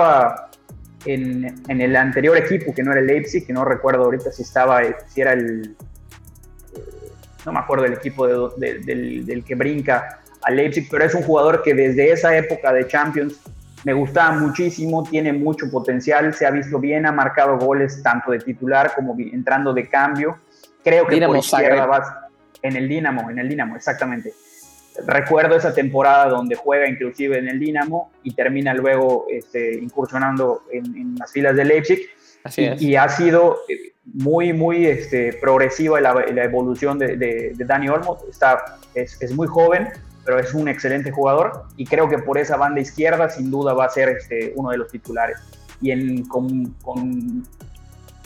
[1.06, 4.44] en, en, el anterior equipo, que no era el Leipzig, que no recuerdo ahorita si
[4.44, 5.76] estaba, si era el,
[7.46, 11.62] no me acuerdo el equipo del, del, que brinca al Leipzig, pero es un jugador
[11.64, 13.40] que desde esa época de Champions
[13.84, 18.40] me gustaba muchísimo, tiene mucho potencial, se ha visto bien, ha marcado goles tanto de
[18.40, 20.38] titular como entrando de cambio.
[20.84, 22.30] Creo que Dinamo por izquierda
[22.62, 24.34] en el Dinamo, en el Dinamo, exactamente.
[25.06, 31.16] Recuerdo esa temporada donde juega inclusive en el Dinamo y termina luego este, incursionando en,
[31.18, 32.00] las filas del Leipzig.
[32.44, 37.54] Así y, y, ha sido eh, muy, muy este, progresiva la, la evolución de, de,
[37.66, 38.18] Dani Olmo.
[38.30, 39.90] Está, es, es, muy joven,
[40.26, 43.86] pero es un excelente jugador y creo que por esa banda izquierda sin duda va
[43.86, 45.38] a ser este, uno de los titulares.
[45.82, 47.46] Y en, con, con,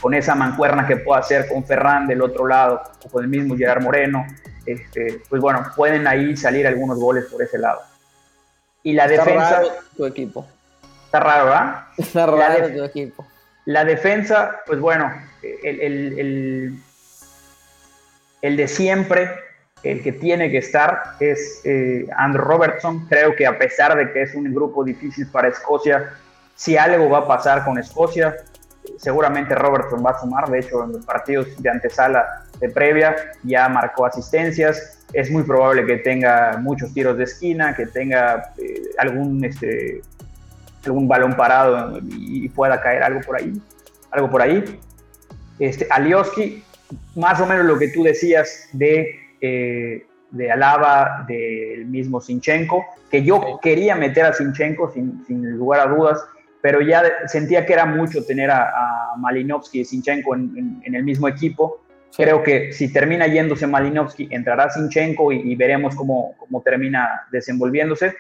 [0.02, 3.56] con esa mancuerna que pueda hacer con Ferran del otro lado o con el mismo
[3.56, 4.26] Gerard Moreno,
[4.68, 7.82] este, pues bueno, pueden ahí salir algunos goles por ese lado.
[8.84, 9.56] Y la Está defensa...
[9.58, 10.48] Raro tu equipo.
[11.06, 11.84] Está raro, ¿verdad?
[11.98, 13.26] Está raro tu equipo.
[13.66, 15.12] La defensa, pues bueno,
[15.42, 16.84] el, el, el,
[18.42, 19.30] el, de siempre,
[19.84, 23.08] el que tiene que estar es eh, Andrew Robertson.
[23.08, 26.14] Creo que a pesar de que es un grupo difícil para Escocia,
[26.56, 28.38] si algo va a pasar con Escocia,
[28.98, 30.50] seguramente Robertson va a sumar.
[30.50, 35.06] De hecho, en los partidos de antesala de previa ya marcó asistencias.
[35.14, 40.02] Es muy probable que tenga muchos tiros de esquina, que tenga eh, algún, este,
[40.86, 43.54] algún balón parado y pueda caer algo por ahí.
[44.12, 44.80] Algo por ahí.
[45.60, 46.64] Este, Alioski,
[47.16, 53.24] más o menos lo que tú decías de, eh, de Alaba, del mismo Sinchenko, que
[53.24, 56.24] yo quería meter a Sinchenko sin, sin lugar a dudas,
[56.62, 61.04] pero ya sentía que era mucho tener a, a Malinovsky y Sinchenko en, en, el
[61.04, 61.84] mismo equipo.
[62.10, 62.24] Sí.
[62.24, 68.16] Creo que si termina yéndose Malinovsky, entrará Sinchenko y, y veremos cómo, cómo, termina desenvolviéndose.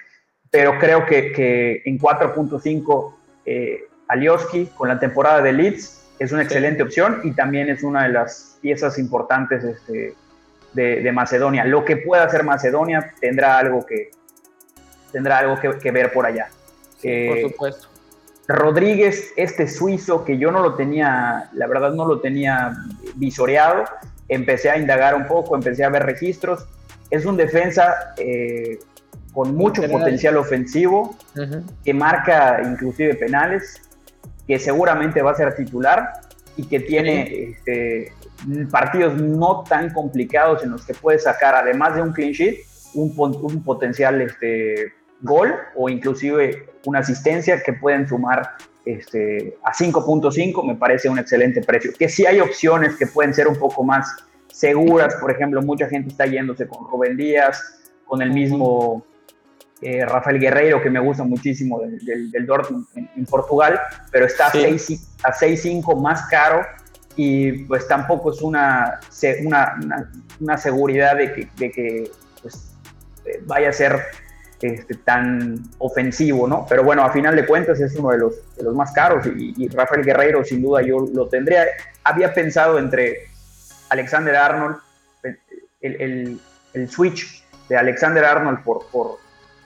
[0.51, 3.13] Pero creo que, que en 4.5
[3.45, 6.83] eh, Alioski con la temporada de Leeds es una excelente sí.
[6.83, 10.13] opción y también es una de las piezas importantes este,
[10.73, 11.65] de, de, Macedonia.
[11.65, 14.11] Lo que pueda hacer Macedonia tendrá algo que,
[15.11, 16.49] tendrá algo que, que ver por allá.
[16.97, 17.96] Sí, eh, por supuesto.
[18.47, 22.75] Rodríguez, este suizo que yo no lo tenía, la verdad no lo tenía
[23.15, 23.83] visoreado,
[24.29, 26.65] empecé a indagar un poco, empecé a ver registros,
[27.09, 28.79] es un defensa eh,
[29.33, 30.01] con mucho General.
[30.01, 31.63] potencial ofensivo, uh -huh.
[31.83, 33.81] que marca inclusive penales,
[34.47, 36.21] que seguramente va a ser titular
[36.55, 37.55] y que tiene sí.
[37.57, 38.13] este,
[38.71, 42.59] partidos no tan complicados en los que puede sacar, además de un clean sheet,
[42.93, 48.51] un, un potencial este, gol o inclusive una asistencia que pueden sumar
[48.85, 51.91] este, a 5.5, me parece un excelente precio.
[51.97, 54.15] Que sí hay opciones que pueden ser un poco más
[54.51, 57.61] seguras, por ejemplo, mucha gente está yéndose con Rubén Díaz,
[58.05, 59.05] con el mismo
[59.81, 63.79] eh, Rafael Guerreiro, que me gusta muchísimo del, del, del Dortmund en, en, Portugal,
[64.11, 64.99] pero está sí.
[65.23, 66.65] a 6.5 más caro
[67.15, 68.99] y pues tampoco es una,
[69.43, 72.11] una, una, una seguridad de que, de que
[72.41, 72.73] pues,
[73.45, 74.01] vaya a ser
[74.61, 76.65] este, tan ofensivo, ¿no?
[76.67, 79.53] Pero bueno, a final de cuentas es uno de los, de los más caros y,
[79.55, 81.65] y, Rafael Guerreiro sin duda yo lo tendría.
[82.03, 83.27] Había pensado entre
[83.89, 84.77] Alexander Arnold,
[85.81, 86.39] el, el,
[86.73, 89.17] el switch de Alexander Arnold por, por,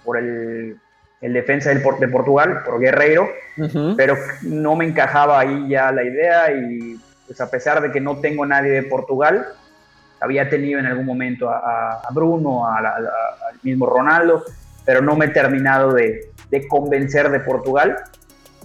[0.03, 0.77] por el,
[1.21, 3.95] el, defensa del, de Portugal, por Guerreiro, uh -huh.
[3.95, 8.19] pero no me encajaba ahí ya la idea y pues a pesar de que no
[8.19, 9.47] tengo nadie de Portugal,
[10.19, 14.43] había tenido en algún momento a, a Bruno, a, a, al mismo Ronaldo,
[14.85, 17.95] pero no me he terminado de, de convencer de Portugal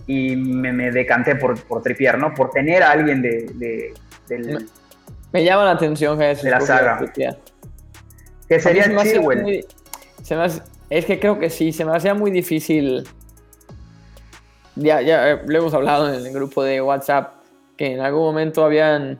[0.07, 2.33] y me, me decanté por, por Tripier, ¿no?
[2.35, 3.95] Por tener a alguien de, de
[4.29, 4.59] del, me,
[5.33, 6.99] me, llama la atención Jesús, de la saga.
[8.49, 9.67] Que sería Chilwell.
[10.89, 13.09] Es que creo que sí, se me hacía muy difícil.
[14.77, 17.35] Ya, ya eh, lo hemos hablado en el grupo de WhatsApp,
[17.77, 19.19] que en algún momento habían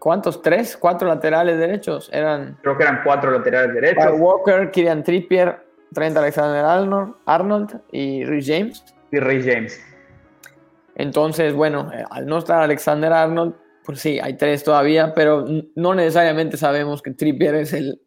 [0.00, 0.40] ¿Cuántos?
[0.40, 0.78] ¿Tres?
[0.78, 2.08] ¿Cuatro laterales derechos?
[2.10, 2.56] Eran.
[2.62, 4.18] Creo que eran cuatro laterales derechos.
[4.18, 5.62] Walker, Kieran Trippier,
[5.92, 8.84] Trent Alexander Arnold, Arnold y Rhys James.
[9.10, 9.80] Y Rhys James.
[10.94, 15.94] Entonces, bueno, eh, al no estar Alexander Arnold, pues sí, hay tres todavía, pero no
[15.94, 18.00] necesariamente sabemos que Trippier es el,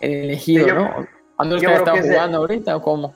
[0.00, 1.06] el elegido, sí, yo, ¿no?
[1.38, 3.14] ¿A no es que estado jugando ahorita o cómo?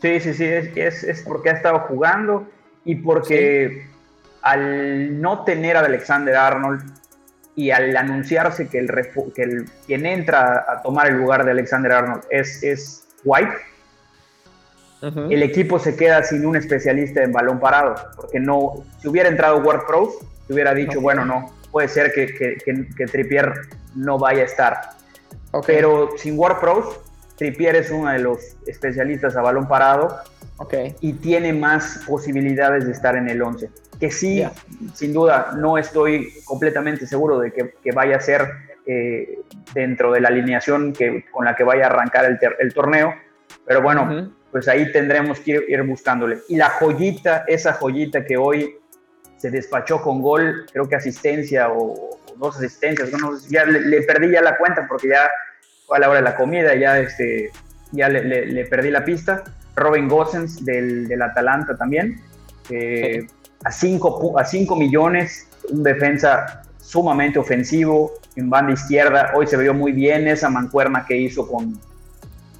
[0.00, 2.48] Sí, sí, sí, es, es, es, porque ha estado jugando
[2.84, 3.90] y porque sí.
[4.42, 6.82] al no tener a Alexander Arnold
[7.54, 8.90] y al anunciarse que el,
[9.34, 13.52] que el quien entra a tomar el lugar de Alexander Arnold es, es White,
[15.02, 15.32] uh -huh.
[15.32, 19.58] el equipo se queda sin un especialista en balón parado, porque no, si hubiera entrado
[19.58, 21.02] Ward Prowse, se hubiera dicho, okay.
[21.02, 23.52] bueno, no, puede ser que, que, que, que, Trippier
[23.94, 24.80] no vaya a estar.
[25.52, 25.76] Okay.
[25.76, 26.98] Pero sin Ward Prowse,
[27.36, 30.18] Trippier es uno de los especialistas a balón parado
[30.58, 30.94] okay.
[31.00, 34.52] y tiene más posibilidades de estar en el 11 que sí, yeah.
[34.94, 38.48] sin duda, no estoy completamente seguro de que, que vaya a ser
[38.86, 39.40] eh,
[39.74, 43.14] dentro de la alineación que, con la que vaya a arrancar el, el torneo,
[43.66, 44.32] pero bueno, uh -huh.
[44.50, 46.38] pues ahí tendremos que ir, ir, buscándole.
[46.48, 48.76] Y la joyita, esa joyita que hoy
[49.36, 54.02] se despachó con gol, creo que asistencia o, o dos asistencias, bueno, ya le, le,
[54.02, 55.30] perdí ya la cuenta porque ya
[55.86, 57.50] fue a la hora de la comida, ya, este,
[57.92, 59.44] ya le, perdí la pista.
[59.76, 62.20] Robin Gosens del, del Atalanta también,
[63.64, 69.30] a 5 a cinco millones, un defensa sumamente ofensivo en banda izquierda.
[69.36, 71.78] Hoy se vio muy bien esa mancuerna que hizo con,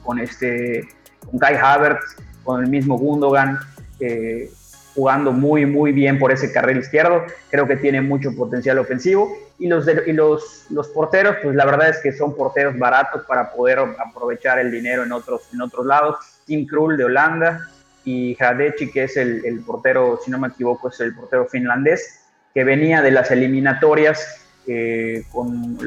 [0.05, 0.89] con, este,
[1.29, 3.59] con Kai Havertz, con el mismo Gundogan.
[3.99, 4.49] Eh,
[4.95, 7.25] jugando muy, muy bien por ese carril izquierdo.
[7.51, 9.33] Creo que tiene mucho potencial ofensivo.
[9.59, 13.53] Y los, y los, los porteros, pues la verdad es que son porteros baratos para
[13.53, 16.17] poder aprovechar el dinero en otros, en otros lados.
[16.45, 17.69] Tim Krul de Holanda
[18.05, 22.20] y Hradechi, que es el, el, portero, si no me equivoco, es el portero finlandés,
[22.55, 25.79] que venía de las eliminatorias eh, con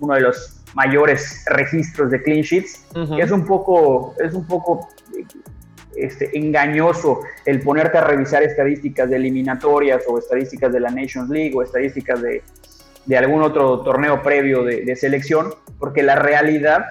[0.00, 2.86] uno de los mayores registros de clean sheets,
[3.18, 4.88] es un poco, es un poco
[5.96, 11.52] este, engañoso el ponerte a revisar estadísticas de eliminatorias o estadísticas de la Nations League
[11.54, 12.42] o estadísticas de,
[13.06, 16.84] de algún otro torneo previo de, selección, porque la realidad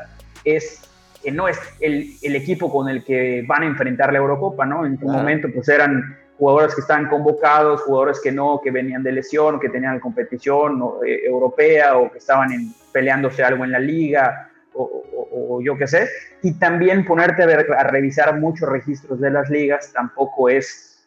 [0.44, 0.82] es
[1.24, 4.86] que no es el, el, equipo con el que van a enfrentar la Eurocopa, ¿no?
[4.86, 9.12] En su momento pues eran jugadores que estaban convocados, jugadores que no, que venían de
[9.12, 14.50] lesión, que tenían competición eh, europea o que estaban en, peleándose algo en la liga
[14.74, 16.08] o, yo qué sé,
[16.42, 21.06] y también ponerte a, revisar muchos registros de las ligas tampoco es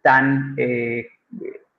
[0.00, 1.08] tan eh,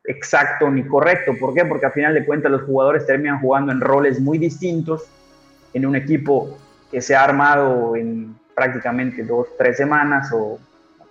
[0.04, 1.34] exacto ni correcto.
[1.40, 1.66] ¿Por qué?
[1.66, 5.10] Porque al final de cuentas los jugadores terminan jugando en roles muy distintos
[5.74, 6.56] en un equipo
[6.92, 10.60] que se ha armado en prácticamente dos, tres semanas o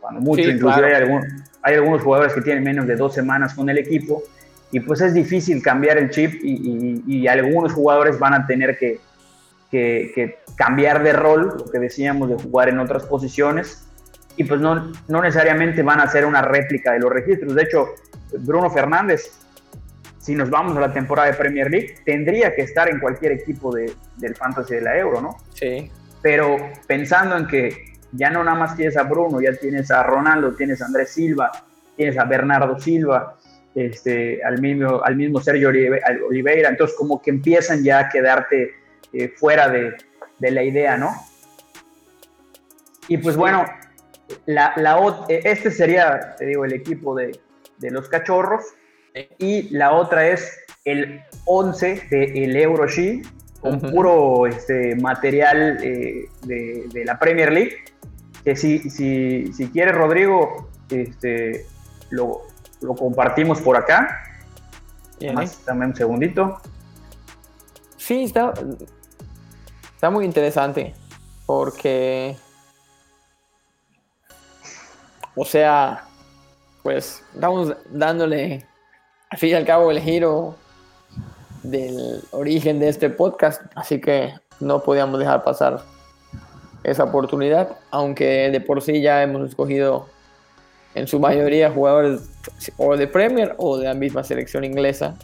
[0.02, 1.24] cuando mucho, inclusive hay, algunos,
[1.62, 4.22] hay, algunos jugadores que tienen menos de dos semanas con el equipo
[4.70, 9.00] y pues es difícil cambiar el chip y algunos jugadores van a tener que,
[9.72, 13.88] que, cambiar de rol, lo que decíamos de jugar en otras posiciones,
[14.36, 17.54] y pues no, no necesariamente van a ser una réplica de los registros.
[17.54, 17.88] De hecho,
[18.40, 19.32] Bruno Fernández,
[20.18, 23.74] si nos vamos a la temporada de Premier League, tendría que estar en cualquier equipo
[23.74, 25.36] de, del Fantasy de la Euro, ¿no?
[25.54, 25.90] Sí.
[26.20, 30.54] Pero pensando en que ya no nada más tienes a Bruno, ya tienes a Ronaldo,
[30.54, 31.50] tienes a Andrés Silva,
[31.96, 33.36] tienes a Bernardo Silva,
[33.74, 38.74] este, al, mismo, al mismo Sergio Oliveira, entonces como que empiezan ya a quedarte
[39.12, 39.94] eh, fuera de,
[40.40, 41.12] la idea, ¿no?
[43.08, 43.64] Y pues bueno,
[44.46, 44.74] la,
[45.28, 47.38] eh, este sería, te digo, el equipo de,
[47.80, 48.62] los cachorros.
[49.38, 52.86] Y la otra es el 11 del de Euro
[53.60, 57.76] con puro este, material eh, de, la Premier League.
[58.44, 61.66] Que si, si, si quieres, Rodrigo, este,
[62.10, 62.42] lo,
[62.98, 64.24] compartimos por acá.
[65.66, 66.60] dame un segundito.
[67.96, 68.52] Sí, está,
[70.02, 70.96] Está muy interesante
[71.46, 72.36] porque,
[75.36, 76.04] o sea,
[76.82, 78.66] pues estamos dándole
[79.30, 80.56] al fin y al cabo el giro
[81.62, 85.80] del origen de este podcast, así que no podíamos dejar pasar
[86.84, 90.06] esa oportunidad, aunque de por sí ya hemos escogido
[90.94, 92.28] en su mayoría jugadores
[92.76, 95.16] o de Premier o de la misma selección inglesa,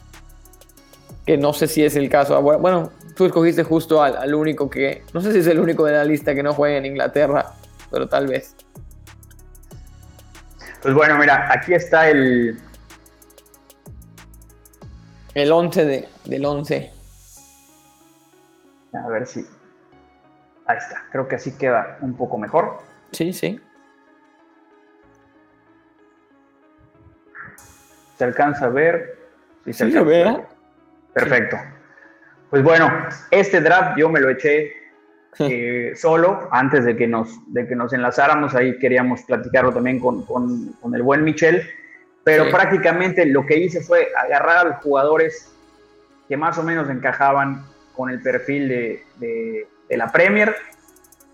[1.25, 2.41] que no sé si es el caso.
[2.41, 6.05] Bueno, tú escogiste justo al, único que, no sé si es el único de la
[6.05, 7.53] lista que no juega en Inglaterra,
[7.91, 8.55] pero tal vez.
[10.81, 12.57] Pues bueno, mira, aquí está el...
[15.35, 16.91] El 11 de, del 11.
[18.93, 19.45] A ver si...
[20.69, 22.77] Ahí está, creo que así queda un poco mejor.
[23.11, 23.59] Sí, sí.
[28.15, 29.17] ¿Se alcanza a ver?
[29.65, 30.45] Sí, se, ve.
[31.11, 31.57] Perfecto.
[32.51, 32.87] Pues bueno,
[33.31, 34.71] este draft yo me lo eché
[35.39, 38.53] eh, solo antes de que, nos, de que nos enlazáramos.
[38.53, 40.23] Ahí queríamos platicarlo también con,
[40.93, 41.67] el buen Michel.
[42.23, 45.51] Pero prácticamente lo que hice fue agarrar a los jugadores
[46.27, 47.65] que más o menos encajaban
[47.95, 49.67] con el perfil de,
[49.97, 50.55] la Premier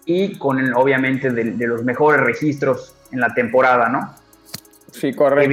[0.06, 4.14] y con, obviamente, de, los mejores registros en la temporada, ¿no?
[4.92, 5.52] Sí, correcto.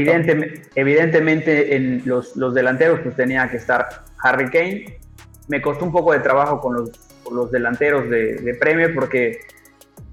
[0.76, 5.00] evidentemente, en los, los delanteros pues tenía que estar Harry Kane,
[5.48, 6.90] me costó un poco de trabajo con los,
[7.30, 9.40] los delanteros de, de, Premier porque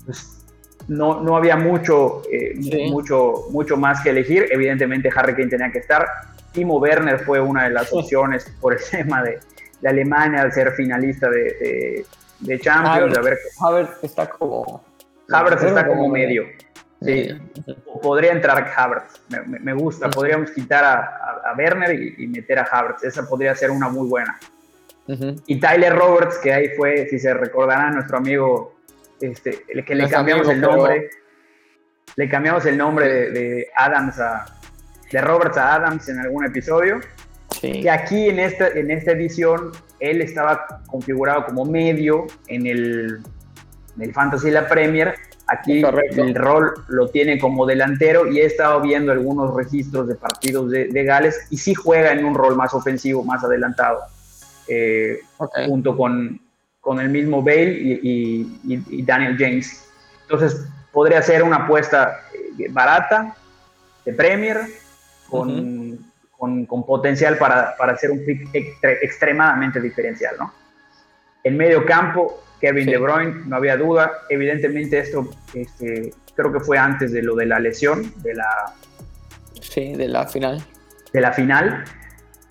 [0.05, 0.43] pues,
[0.87, 2.55] no, no, había mucho, eh,
[2.89, 4.47] mucho, mucho más que elegir.
[4.49, 6.07] Evidentemente Harry Kane tenía que estar.
[6.51, 9.39] Timo Werner fue una de las opciones por el tema de,
[9.81, 12.05] de Alemania al ser finalista de,
[12.39, 13.17] de, Champions.
[13.59, 14.83] Havertz, está como...
[15.31, 16.45] Havertz está como medio.
[17.01, 17.29] Sí,
[18.01, 20.09] podría entrar Havertz, me, gusta.
[20.09, 23.03] Podríamos quitar a, a, Werner y, y, meter a Havertz.
[23.03, 24.37] Esa podría ser una muy buena.
[25.47, 28.79] Y Tyler Roberts, que ahí fue, si se recordará, nuestro amigo,
[29.19, 31.09] este, el que le cambiamos el nombre,
[32.15, 34.45] le cambiamos el nombre de, Adams a,
[35.11, 36.99] de Roberts a Adams en algún episodio.
[37.61, 43.21] Y aquí en esta, en esta edición, él estaba configurado como medio en el,
[43.95, 45.15] en el Fantasy La Premier.
[45.47, 50.69] Aquí el rol lo tiene como delantero y he estado viendo algunos registros de partidos
[50.69, 53.99] de, Gales y sí juega en un rol más ofensivo, más adelantado,
[54.67, 55.21] eh,
[55.67, 56.39] junto con,
[56.79, 59.89] con, el mismo Bale y, y, Daniel James.
[60.21, 62.21] Entonces podría ser una apuesta
[62.59, 63.35] eh, barata
[64.05, 64.61] de Premier
[65.29, 65.78] con,
[66.39, 70.53] con, potencial para, para, hacer un pick extremadamente diferencial, ¿no?
[71.43, 74.11] En medio campo, Kevin De Bruyne, no había duda.
[74.29, 78.73] Evidentemente esto este, creo que fue antes de lo de la lesión, de la...
[79.59, 80.63] Sí, de la final.
[81.11, 81.83] De la final,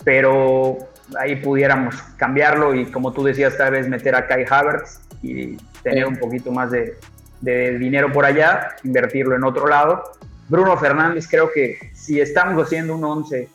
[0.03, 0.77] pero
[1.19, 6.05] ahí pudiéramos cambiarlo y como tú decías, tal vez meter a Kai Havertz y tener
[6.05, 6.95] un poquito más de,
[7.41, 10.03] de dinero por allá, invertirlo en otro lado.
[10.47, 13.49] Bruno Fernández, creo que si estamos haciendo un 11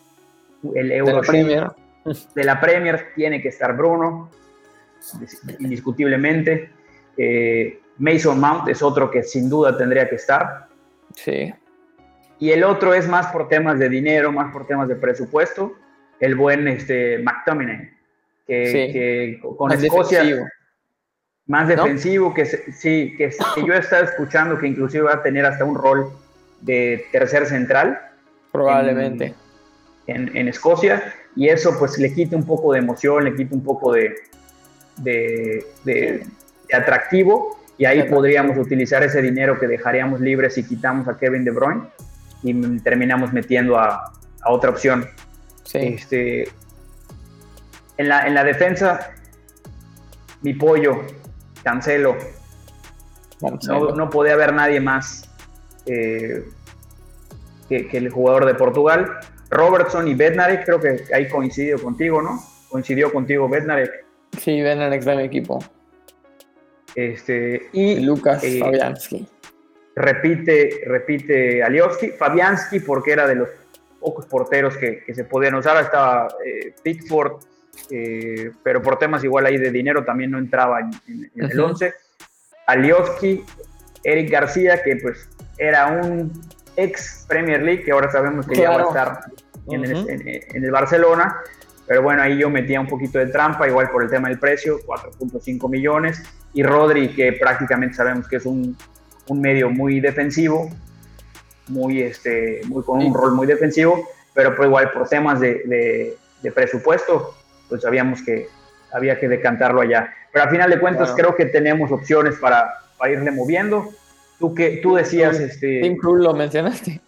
[0.74, 1.70] el Euro de la, Premier.
[2.34, 4.30] de la Premier tiene que estar Bruno,
[5.58, 6.70] indiscutiblemente.
[7.16, 10.68] Eh, Mason Mount es otro que sin duda tendría que estar.
[11.14, 11.52] Sí.
[12.38, 15.74] Y el otro es más por temas de dinero, más por temas de presupuesto,
[16.18, 17.90] el buen este, McTominay,
[18.46, 20.24] que, con Escocia
[21.46, 25.44] más defensivo, que sí, que, que, yo he estado escuchando que inclusive va a tener
[25.44, 26.10] hasta un rol
[26.62, 28.00] de tercer central.
[28.50, 29.34] Probablemente en,
[30.07, 34.14] Escocia y eso pues le quita un poco de emoción, le quita un poco de,
[34.96, 36.26] de,
[36.72, 41.50] atractivo y ahí podríamos utilizar ese dinero que dejaríamos libre si quitamos a Kevin De
[41.50, 41.82] Bruyne
[42.42, 44.12] y terminamos metiendo a,
[44.46, 45.09] otra opción.
[45.72, 46.48] Este,
[47.96, 49.12] en, la, en la defensa,
[50.42, 51.00] mi pollo,
[51.62, 52.16] Cancelo.
[53.96, 55.28] No, podía haber nadie más
[55.86, 56.46] eh,
[57.68, 59.18] que, que, el jugador de Portugal.
[59.55, 62.42] Robertson y Bednarek, creo que ahí coincidió contigo, ¿no?
[62.68, 64.05] Coincidió contigo Bednarek.
[64.38, 65.61] Sí, Bednarek está en mi equipo.
[66.94, 69.26] Este, y Lucas eh, Fabianski.
[69.96, 72.11] Repite, repite Alioski.
[72.11, 73.48] Fabianski, porque era de los
[74.00, 75.82] pocos porteros que, se podían usar.
[75.82, 77.40] Estaba eh, Pickford,
[77.90, 81.94] eh, pero por temas igual ahí de dinero también no entraba en, el 11.
[82.66, 83.44] Alioski,
[84.02, 85.28] Eric García, que pues
[85.59, 86.32] era un
[86.76, 89.20] ex Premier League, que ahora sabemos que ya va a estar
[89.68, 91.36] en, el, Barcelona.
[91.86, 94.78] Pero bueno, ahí yo metía un poquito de trampa, igual por el tema del precio,
[94.86, 96.22] 4.5 millones.
[96.54, 98.76] Y Rodri, que prácticamente sabemos que es un,
[99.28, 100.70] un medio muy defensivo,
[101.68, 106.52] muy, este, muy con un rol muy defensivo, pero pues igual por temas de, de,
[106.52, 107.34] presupuesto,
[107.68, 108.48] pues sabíamos que
[108.92, 110.12] había que decantarlo allá.
[110.32, 113.88] Pero al final de cuentas creo que tenemos opciones para, para irle moviendo.
[114.38, 115.38] Tú, que, tú decías...
[115.38, 117.00] este, Tim Cruz lo mencionaste.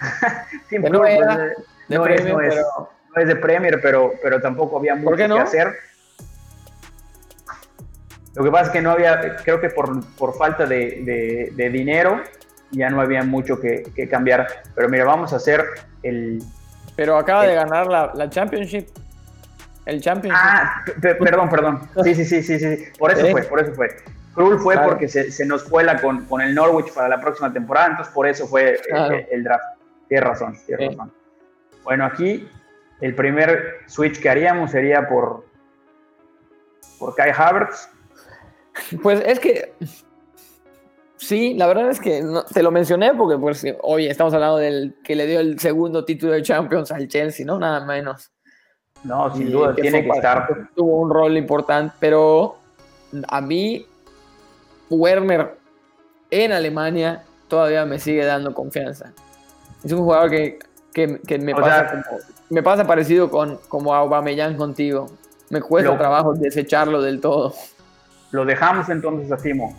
[0.68, 1.06] Tim Cruz, no,
[1.88, 5.74] es, no, es, de Premier, pero, pero tampoco había mucho que hacer.
[8.34, 12.20] Lo que pasa es que no había, creo que por, por falta de, de, dinero,
[12.72, 14.48] ya no había mucho que, que, cambiar.
[14.74, 15.64] Pero mira, vamos a hacer
[16.02, 16.42] el...
[16.96, 18.88] Pero acaba de ganar la, la Championship.
[19.86, 20.40] El Championship.
[20.42, 21.88] Ah, perdón, perdón.
[22.02, 22.84] Sí, sí, sí, sí, sí.
[22.98, 23.88] Por eso fue, por eso fue.
[24.34, 27.88] Krul fue porque se, se, nos cuela con, con, el Norwich para la próxima temporada,
[27.88, 28.80] entonces por eso fue
[29.30, 29.64] el, draft.
[30.08, 31.12] Tienes razón, tienes razón.
[31.84, 32.48] Bueno, aquí
[33.00, 35.44] el primer switch que haríamos sería por,
[36.98, 37.88] por Kai Havertz.
[39.02, 39.72] Pues es que
[41.16, 45.14] sí, la verdad es que te lo mencioné porque pues, hoy estamos hablando del que
[45.14, 47.58] le dio el segundo título de Champions al Chelsea, ¿no?
[47.58, 48.30] Nada menos.
[49.04, 50.70] No, sin duda, tiene que estar.
[50.74, 52.56] Tuvo un rol importante, pero
[53.28, 53.86] a mí
[54.88, 55.56] Werner
[56.30, 59.12] en Alemania todavía me sigue dando confianza.
[59.84, 60.58] Es un jugador que,
[61.38, 62.04] me, pasa
[62.50, 65.06] me pasa parecido con como Aubameyang contigo.
[65.50, 67.54] Me cuesta trabajo desecharlo del todo.
[68.30, 69.76] Lo dejamos entonces a Timo.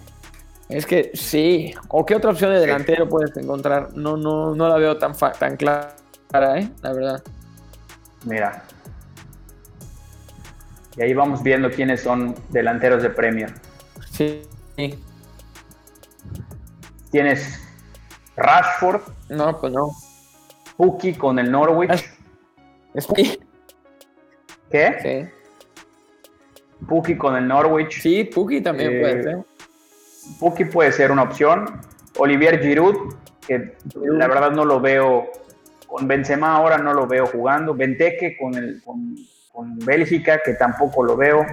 [0.70, 1.74] Es que sí.
[1.90, 3.90] ¿O qué otra opción de delantero puedes encontrar?
[3.96, 5.96] No, no, no la veo tan, tan clara,
[6.58, 6.70] ¿eh?
[6.82, 7.24] La verdad.
[8.26, 8.64] Mira.
[10.98, 13.54] Y ahí vamos viendo quiénes son delanteros de Premier.
[14.10, 14.42] Sí.
[17.12, 17.60] Tienes
[18.36, 19.02] Rashford.
[19.30, 19.92] No, pues no.
[20.78, 21.92] Puki con el Norwich.
[22.94, 23.08] Es
[24.70, 24.96] ¿Qué?
[25.02, 26.86] Sí.
[26.88, 28.02] Puki con el Norwich.
[28.02, 29.38] Sí, Puki también eh, puede ser.
[30.40, 31.66] Puki puede ser una opción.
[32.18, 33.16] Olivier Giroud,
[33.46, 35.32] que la verdad no lo veo
[35.88, 37.74] con Benzema ahora no lo veo jugando.
[37.74, 39.16] Benteke con el con,
[39.52, 41.46] con Bélgica, que tampoco lo veo.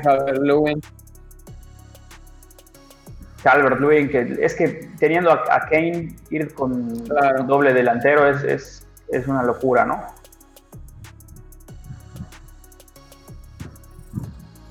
[3.42, 7.04] Calvert Lewin, que es que teniendo a, Kane ir con
[7.46, 8.86] doble delantero es, es,
[9.26, 10.02] una locura, ¿no?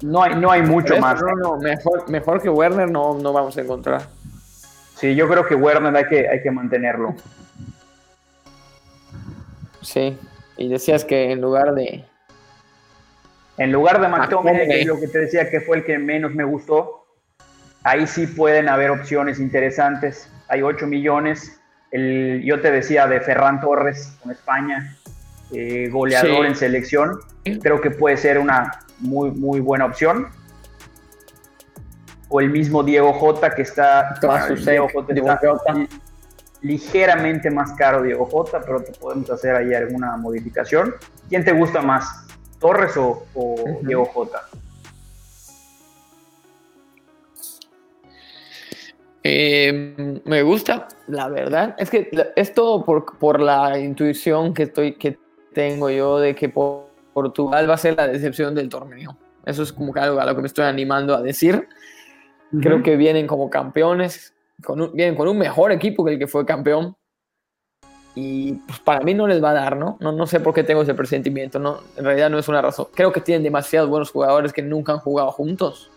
[0.01, 1.21] no hay, no hay mucho más.
[1.21, 4.03] No, no, mejor, mejor que Werner no, no vamos a encontrar.
[4.95, 7.15] Sí, yo creo que Werner hay que, hay que mantenerlo.
[9.81, 10.17] Sí,
[10.57, 12.05] y decías que en lugar de...
[13.57, 16.33] En lugar de McTominay, que es lo que te decía que fue el que menos
[16.33, 17.05] me gustó,
[17.83, 20.31] ahí sí pueden haber opciones interesantes.
[20.47, 21.60] Hay 8 millones.
[21.91, 24.97] El, yo te decía de Ferran Torres con España,
[25.51, 27.19] eh, goleador en selección.
[27.61, 30.27] Creo que puede ser una muy, muy buena opción.
[32.29, 34.15] O el mismo Diego Jota, que está.
[34.65, 35.87] Diego Jota
[36.61, 40.95] ligeramente más caro Diego Jota, pero te podemos hacer ahí alguna modificación.
[41.29, 42.27] ¿Quién te gusta más,
[42.59, 43.25] Torres o,
[43.81, 44.43] Diego Jota?
[49.23, 51.75] Eh, me gusta, la verdad.
[51.77, 55.17] Es que es todo por, por la intuición que, estoy, que
[55.53, 59.17] tengo yo de que Portugal va a ser la decepción del torneo.
[59.45, 61.67] Eso es como algo a lo que me estoy animando a decir.
[62.59, 66.45] Creo que vienen como campeones, con vienen con un mejor equipo que el que fue
[66.45, 66.95] campeón.
[68.13, 69.97] Y pues para mí no les va a dar, ¿no?
[70.01, 70.11] ¿no?
[70.11, 71.79] No sé por qué tengo ese presentimiento, ¿no?
[71.95, 72.87] En realidad no es una razón.
[72.93, 75.89] Creo que tienen demasiados buenos jugadores que nunca han jugado juntos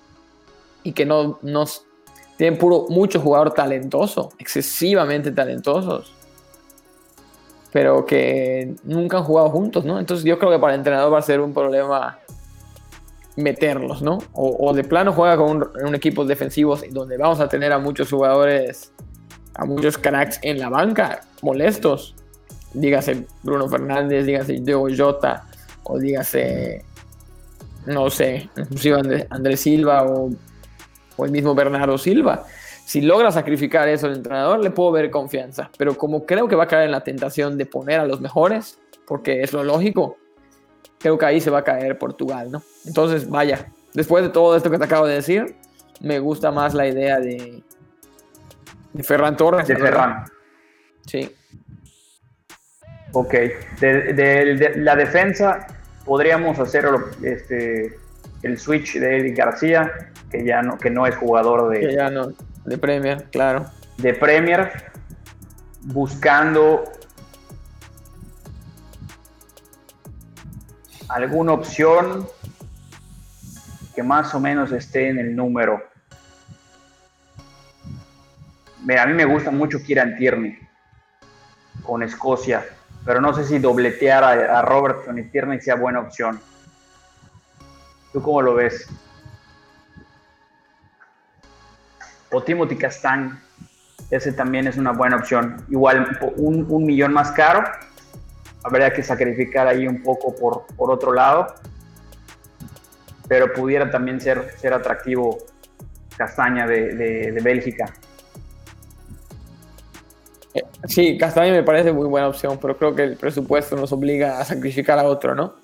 [0.85, 1.64] y que no, no
[2.37, 6.12] tienen puro, mucho jugador talentoso, excesivamente talentosos,
[7.72, 9.99] pero que nunca han jugado juntos, ¿no?
[9.99, 12.18] Entonces yo creo que para el entrenador va a ser un problema
[13.37, 14.18] meterlos, ¿no?
[14.32, 18.93] O, de plano juega con un, equipo defensivos donde vamos a tener a muchos jugadores,
[19.55, 22.14] a muchos cracks en la banca, molestos.
[22.72, 25.45] Dígase Bruno Fernández, dígase Diego Jota,
[25.85, 26.85] o dígase,
[27.87, 30.30] no sé, inclusive Andrés, Silva o,
[31.16, 32.44] o el mismo Bernardo Silva.
[32.84, 35.70] Si logra sacrificar eso el entrenador, le puedo ver confianza.
[35.78, 38.78] Pero como creo que va a caer en la tentación de poner a los mejores,
[39.06, 40.18] porque es lo lógico,
[40.98, 42.62] creo que ahí se va a caer Portugal, ¿no?
[42.84, 45.56] Entonces, vaya, después de todo esto que te acabo de decir,
[46.00, 47.62] me gusta más la idea de,
[48.92, 49.66] de Ferran Torres.
[49.66, 50.24] De Ferran.
[51.06, 51.30] Sí.
[53.12, 53.34] Ok.
[53.80, 55.66] De, la defensa,
[56.04, 56.86] podríamos hacer
[57.22, 57.96] este,
[58.42, 59.92] el switch de Eddie García,
[60.35, 61.80] que ya no, que no es jugador de.
[61.80, 62.32] Que ya no,
[62.64, 63.66] de Premier, claro.
[63.99, 64.91] De Premier,
[65.82, 66.85] buscando
[71.09, 72.26] alguna opción
[73.95, 75.80] que más o menos esté en el número.
[78.99, 80.59] a mí me gusta mucho Kieran Tierney
[81.85, 82.64] con Escocia,
[83.05, 86.41] pero no sé si dobletear a, Robertson y Tierney sea buena opción.
[88.12, 88.89] ¿Tú cómo lo ves?
[92.35, 93.41] O Timothy Castan,
[94.11, 95.64] ese también es una buena opción.
[95.70, 97.62] Igual un, un millón más caro,
[98.64, 101.55] habría que sacrificar ahí un poco por, por otro lado,
[103.28, 105.39] pero pudiera también ser, ser atractivo
[106.16, 107.93] Castaña de, de, Bélgica.
[110.55, 114.41] Eh, sí, Castaña me parece muy buena opción, pero creo que el presupuesto nos obliga
[114.41, 115.55] a sacrificar a otro, ¿no?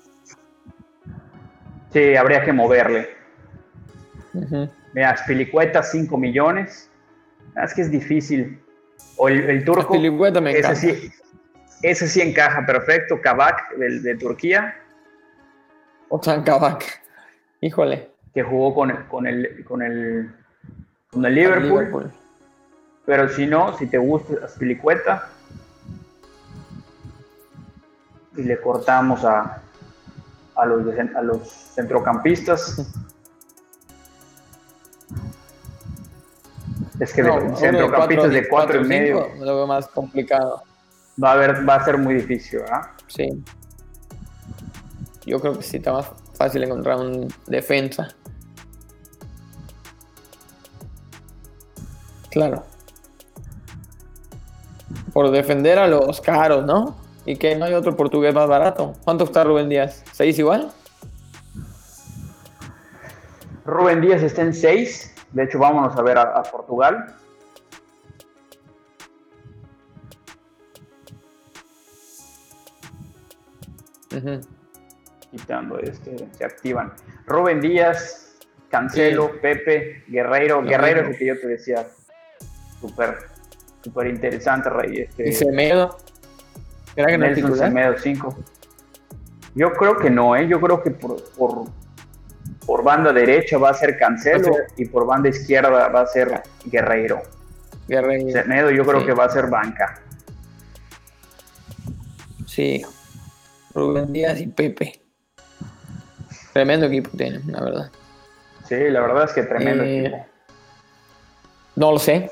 [1.91, 3.09] Sí, habría que moverle.
[4.93, 6.89] Mira, Spilicueta 5 millones.
[7.55, 8.61] Ah, es que es difícil.
[9.17, 9.93] O el, turco.
[9.93, 10.75] Spilicueta me encanta.
[10.75, 11.11] sí,
[11.81, 14.75] ese sí encaja perfecto, Kabak de, Turquía.
[16.09, 16.83] Ozan Kabak,
[17.61, 18.11] híjole.
[18.33, 20.33] Que jugó con, con, el, con, el,
[21.09, 22.11] con el Liverpool.
[23.05, 25.29] Pero si no, si te gusta Spilicueta
[28.37, 29.61] y le cortamos a,
[30.55, 30.85] a, los,
[31.15, 32.87] a los centrocampistas.
[36.99, 39.27] es que de, centrocampistas de cuatro, y medio.
[39.39, 40.63] lo veo más complicado
[41.21, 42.81] va a, ver, va a ser muy difícil, ¿verdad?
[43.07, 43.29] Sí.
[45.25, 48.09] Yo creo que sí está más fácil encontrar un defensa.
[52.29, 52.63] Claro.
[55.13, 56.95] Por defender a los caros, ¿no?
[57.25, 58.93] Y que no hay otro portugués más barato.
[59.03, 60.03] ¿Cuánto está Rubén Díaz?
[60.11, 60.71] ¿Seis igual?
[63.65, 65.13] Rubén Díaz está en seis.
[65.31, 67.15] De hecho, vámonos a ver a Portugal.
[75.31, 76.91] Quitando este, se activan.
[77.25, 78.37] Rubén Díaz,
[78.69, 80.61] Cancelo, Pepe, Guerreiro.
[80.61, 81.87] Guerreiro es el que yo te decía.
[82.81, 83.17] Súper,
[83.81, 85.01] súper interesante, Rey.
[85.01, 85.97] Este, ¿Y Semedo?
[86.95, 88.35] ¿Era que no Semedo 5.
[89.55, 90.47] Yo creo que no, ¿eh?
[90.47, 91.65] Yo creo que por, por,
[92.83, 97.21] banda derecha va a ser Cancelo y por banda izquierda va a ser Guerreiro.
[97.87, 98.31] Guerreiro.
[98.31, 99.99] Semedo yo creo que va a ser banca.
[102.45, 102.85] Sí,
[103.73, 105.01] Rubén Díaz y Pepe.
[106.53, 107.91] Tremendo equipo tienen, la verdad.
[108.67, 110.25] Sí, la verdad es que tremendo Eh, equipo.
[111.75, 112.29] No lo sé.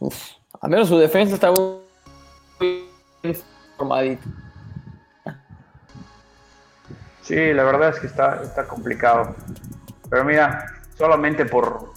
[0.00, 0.16] Uf,
[0.60, 2.86] al menos su defensa está muy
[3.76, 4.24] formadita.
[7.30, 9.36] Sí, la verdad es que está, está complicado.
[10.08, 10.66] Pero mira,
[10.98, 11.92] solamente por.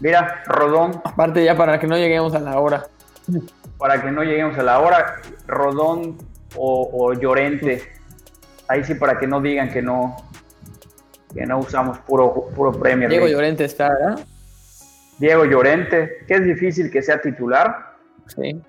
[0.00, 2.86] Mira, Rodón, Aparte ya para que no lleguemos a la hora.
[3.78, 6.18] para que no lleguemos a la hora, Rodón
[6.54, 7.90] o, o Llorente.
[8.68, 10.16] Ahí sí, para que no digan que no
[11.32, 13.34] que no usamos puro, puro Premier Diego League.
[13.34, 14.20] Llorente está, ¿verdad?
[15.18, 17.94] Diego Llorente, que es difícil que sea titular.
[18.26, 18.60] Sí.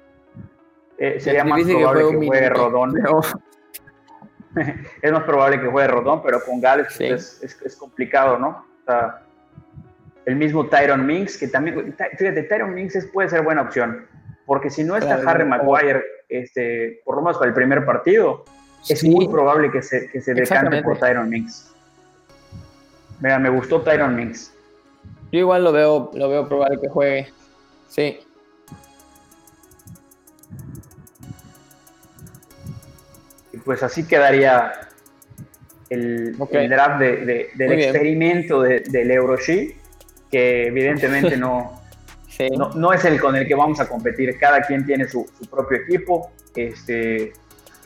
[0.98, 2.94] eh, sería más probable que, juegue un juegue Rodón.
[5.02, 7.06] es más probable que juegue Rodón, pero con Gales Sí.
[7.06, 8.48] es, es- es complicado, ¿no?
[8.50, 9.22] O sea,
[10.26, 14.06] el mismo Tyron Minks, que también, fíjate, Tyron Minks es- puede ser buena opción,
[14.46, 15.46] porque si no está Claro, Harry.
[15.46, 18.44] Maguire, este, por lo menos para el primer partido,
[18.90, 20.98] es muy probable que se, que se decante por.
[21.00, 21.72] Tyron Minks.
[23.20, 24.54] Mira, me gustó Tyron Minks.
[25.32, 27.28] Yo igual lo veo, lo veo probable que juegue.
[27.88, 28.20] Sí.
[33.56, 34.74] Y pues así quedaría
[35.90, 39.76] el, draft de- de- del Muy experimento de- del Eurosheet,
[40.32, 41.80] que evidentemente no,
[42.28, 42.50] Sí.
[42.50, 44.38] no, no es el con el que vamos a competir.
[44.38, 47.32] Cada quien tiene su, su propio equipo, este,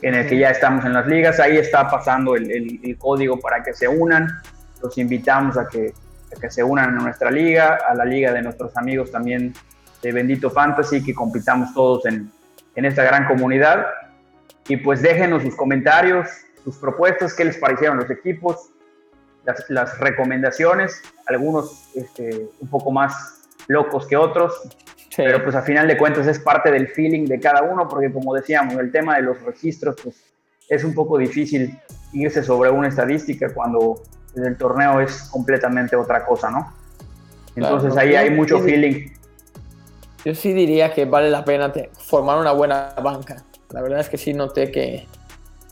[0.02, 1.38] en el que ya estamos en las ligas.
[1.38, 4.26] Ahí está pasando el, el- el código para que se unan.
[4.82, 5.92] Los invitamos a que,
[6.36, 9.54] a que se unan a nuestra liga, a la liga de nuestros amigos también
[10.02, 12.32] de Bendito Fantasy, que compitamos todos en,
[12.74, 13.86] en esta gran comunidad.
[14.68, 16.28] Y pues déjenos sus comentarios,
[16.62, 18.70] sus propuestas, qué les parecieron los equipos,
[19.44, 24.52] las, las recomendaciones, algunos este, un poco más locos que otros,
[24.96, 25.16] sí.
[25.16, 28.34] pero pues a final de cuentas es parte del feeling de cada uno, porque como
[28.34, 30.22] decíamos, el tema de los registros, pues
[30.68, 31.78] es un poco difícil
[32.12, 34.02] irse sobre una estadística cuando
[34.36, 36.72] el torneo es completamente otra cosa, ¿no?
[37.56, 38.08] Entonces Claro.
[38.08, 39.10] ahí hay mucho feeling.
[40.24, 43.42] Yo sí diría que vale la pena formar una buena banca.
[43.72, 45.06] La verdad es que sí noté que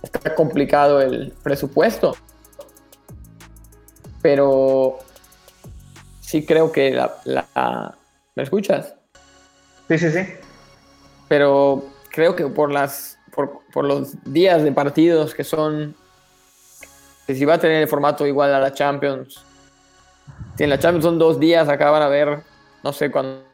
[0.02, 2.16] está complicado el presupuesto.
[4.22, 4.98] Pero
[6.20, 7.14] sí creo que la...
[7.24, 7.94] la-
[8.34, 8.94] ¿Me escuchas?
[9.88, 10.20] Sí, sí, sí.
[11.28, 15.94] Pero creo que por las por, por los días de partidos que son
[17.26, 19.40] que si va a tener el formato igual a la Champions
[20.56, 22.42] si en la Champions son dos días acá van a ver
[22.82, 23.44] no sé cuándo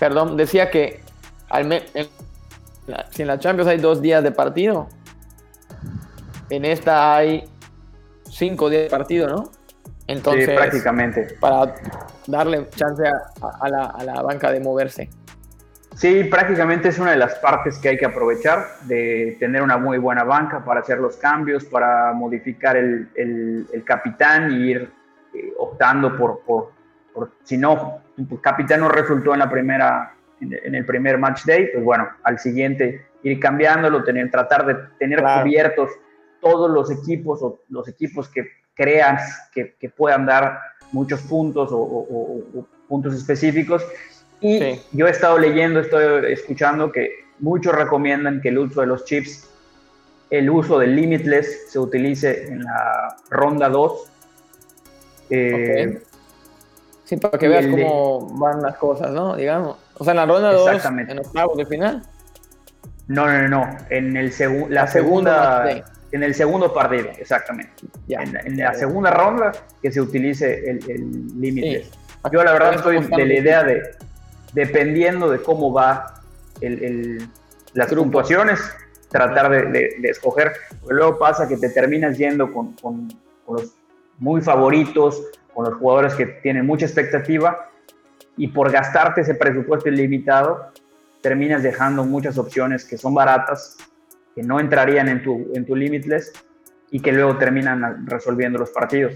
[0.00, 1.00] perdón decía que
[1.48, 2.08] al en
[2.88, 4.88] la- si en la Champions hay dos días de partido
[6.48, 7.44] en esta hay
[8.28, 9.50] cinco días de partido no
[10.08, 11.36] entonces sí, prácticamente.
[11.38, 11.72] para
[12.26, 15.08] darle chance a, a la, a la banca de moverse.
[15.94, 19.98] Sí, prácticamente es una de las partes que hay que aprovechar, de tener una muy
[19.98, 24.90] buena banca para hacer los cambios, para modificar el, el- el capitán y ir
[25.32, 26.72] eh, optando por, por,
[27.14, 27.98] por- si no,
[28.28, 32.38] tu capitán no resultó en la primera, en, el primer match day, pues bueno, al
[32.38, 35.42] siguiente ir cambiándolo, tener, tratar de tener Claro.
[35.42, 35.90] cubiertos
[36.40, 40.58] todos los equipos o los equipos que creas que, que puedan dar
[40.92, 43.84] muchos puntos o, o- o- o puntos específicos.
[44.40, 44.82] Y Sí.
[44.92, 47.10] yo he estado leyendo, estoy escuchando que
[47.40, 49.48] muchos recomiendan que el uso de los chips,
[50.30, 54.10] el uso del limitless se utilice en la ronda 2.
[55.28, 56.00] Eh.
[57.10, 59.34] Sí, para que veas de- cómo van las cosas, ¿no?
[59.34, 59.76] Digamos.
[59.98, 61.10] O sea, en la ronda 2, Exactamente.
[61.10, 62.02] en octavos de final.
[63.08, 63.76] No, no, no, no.
[63.90, 65.68] En el segu- la La segunda
[66.12, 67.72] en el segundo partido, exactamente.
[68.06, 68.20] Ya.
[68.22, 68.78] en, en ya, la ya.
[68.78, 69.50] segunda ronda
[69.82, 70.80] que se utilice el.
[70.82, 71.90] Sí.
[72.32, 73.82] Yo la verdad estoy de la idea de,
[74.52, 76.14] dependiendo de cómo va
[76.60, 77.28] el, el-
[77.74, 78.04] las Grupo.
[78.04, 78.60] puntuaciones,
[79.08, 80.52] tratar de, de- de escoger.
[80.80, 83.08] Porque luego pasa que te terminas yendo con, con-
[83.44, 83.72] con los
[84.18, 85.20] muy favoritos,
[85.54, 87.70] con los jugadores que tienen mucha expectativa,
[88.36, 90.72] y por gastarte ese presupuesto ilimitado,
[91.20, 93.76] terminas dejando muchas opciones que son baratas,
[94.34, 96.32] que no entrarían en tu, en tu limitless
[96.90, 99.14] y que luego terminan resolviendo los partidos.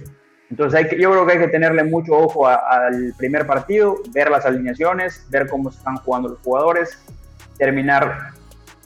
[0.51, 4.31] Entonces hay que, yo creo que hay que tenerle mucho ojo al primer partido, ver
[4.31, 6.99] las alineaciones, ver cómo están jugando los jugadores,
[7.57, 8.33] terminar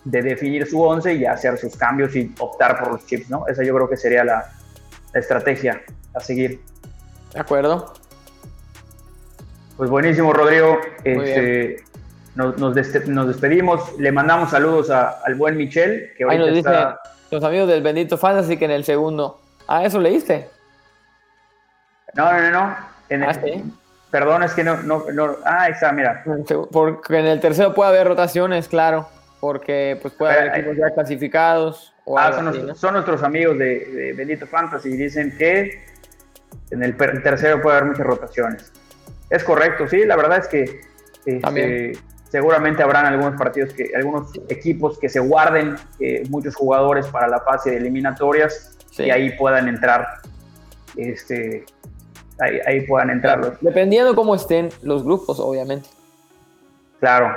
[0.04, 3.46] de definir su once y hacer sus cambios y optar por los chips, ¿no?
[3.48, 4.50] Esa yo creo que sería la,
[5.12, 5.82] la estrategia
[6.14, 6.60] a seguir.
[7.34, 7.92] De acuerdo.
[9.76, 10.78] Pues buenísimo, Rodrigo.
[11.04, 11.76] Este,
[12.34, 13.98] nos, nos des- nos despedimos.
[13.98, 17.00] Le mandamos saludos a- al buen Michel, que Ahí nos dicen está...
[17.30, 19.40] los amigos del Bendito Fantasy que en el segundo.
[19.68, 20.48] Ah, ¿eso leíste?
[22.14, 22.76] No, no, no, no.
[23.08, 23.64] En el- Ah, sí.
[24.10, 26.22] Perdón, es que no, no, no- Ah, ahí está, mira.
[26.26, 29.08] El Porque en el tercero puede haber rotaciones, claro.
[29.40, 31.94] porque pues puede haber equipos ya clasificados.
[32.16, 32.32] ah,
[32.74, 35.86] son, nuestros amigos de, Benito Fantasy y dicen que
[36.70, 38.72] en el, tercero puede haber muchas rotaciones.
[39.30, 40.80] Es correcto, sí, la verdad es que
[41.26, 41.92] este,
[42.30, 47.40] seguramente habrán algunos partidos que, algunos equipos que se guarden eh, muchos jugadores para la
[47.40, 50.06] fase de eliminatorias y ahí puedan entrar,
[50.96, 51.64] este,
[52.66, 53.58] ahí, puedan entrar.
[53.60, 55.88] Dependiendo cómo estén los grupos, obviamente.
[56.98, 57.36] Claro.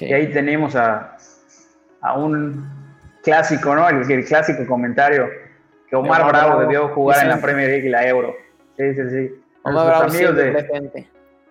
[0.00, 1.16] Y ahí tenemos a,
[2.00, 2.68] a un
[3.22, 3.88] clásico, ¿no?
[3.88, 5.28] El, clásico comentario
[6.02, 8.34] que Omar, Bravo, debió jugar en la Premier League y la Euro.
[8.76, 9.44] Sí, sí, sí.
[9.62, 11.06] Omar Bravo amigos de,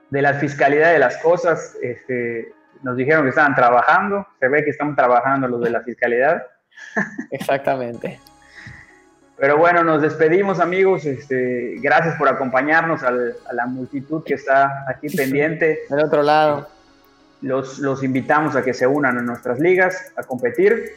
[0.10, 4.28] de la fiscalidad de las cosas este, nos dijeron que estaban trabajando.
[4.40, 6.44] Se ve que están trabajando los de la fiscalidad.
[7.32, 8.20] Exactamente.
[9.38, 11.06] Pero bueno, nos despedimos amigos.
[11.06, 15.80] Este, gracias por acompañarnos a la multitud que está aquí pendiente.
[15.90, 16.70] Del otro lado.
[17.42, 20.96] Los, los invitamos a que se unan a nuestras ligas, a competir.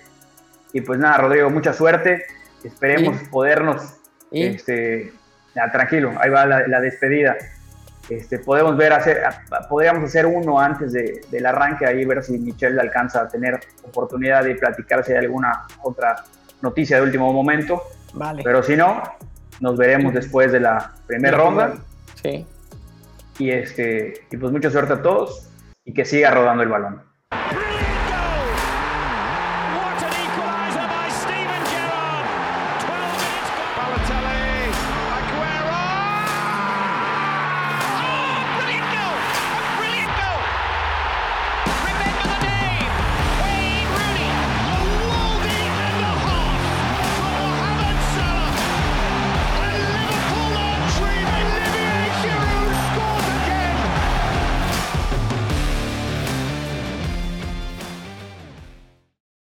[0.72, 2.26] Y pues nada, Rodrigo, mucha suerte.
[2.66, 3.94] Esperemos podernos...
[4.32, 5.12] Este,
[5.72, 7.36] tranquilo, ahí va la, despedida.
[8.08, 9.22] Este, podemos ver, hacer,
[9.68, 14.54] podríamos hacer uno antes del arranque, ahí ver si Michelle alcanza a tener oportunidad de
[14.54, 16.24] platicarse de alguna otra
[16.62, 17.82] noticia de último momento.
[18.12, 18.42] Vale.
[18.44, 19.02] Pero si no,
[19.60, 21.74] nos veremos después de la primera ronda.
[22.22, 22.46] Sí.
[23.38, 25.48] Y, este, y pues mucha suerte a todos
[25.84, 27.02] y que siga rodando el balón.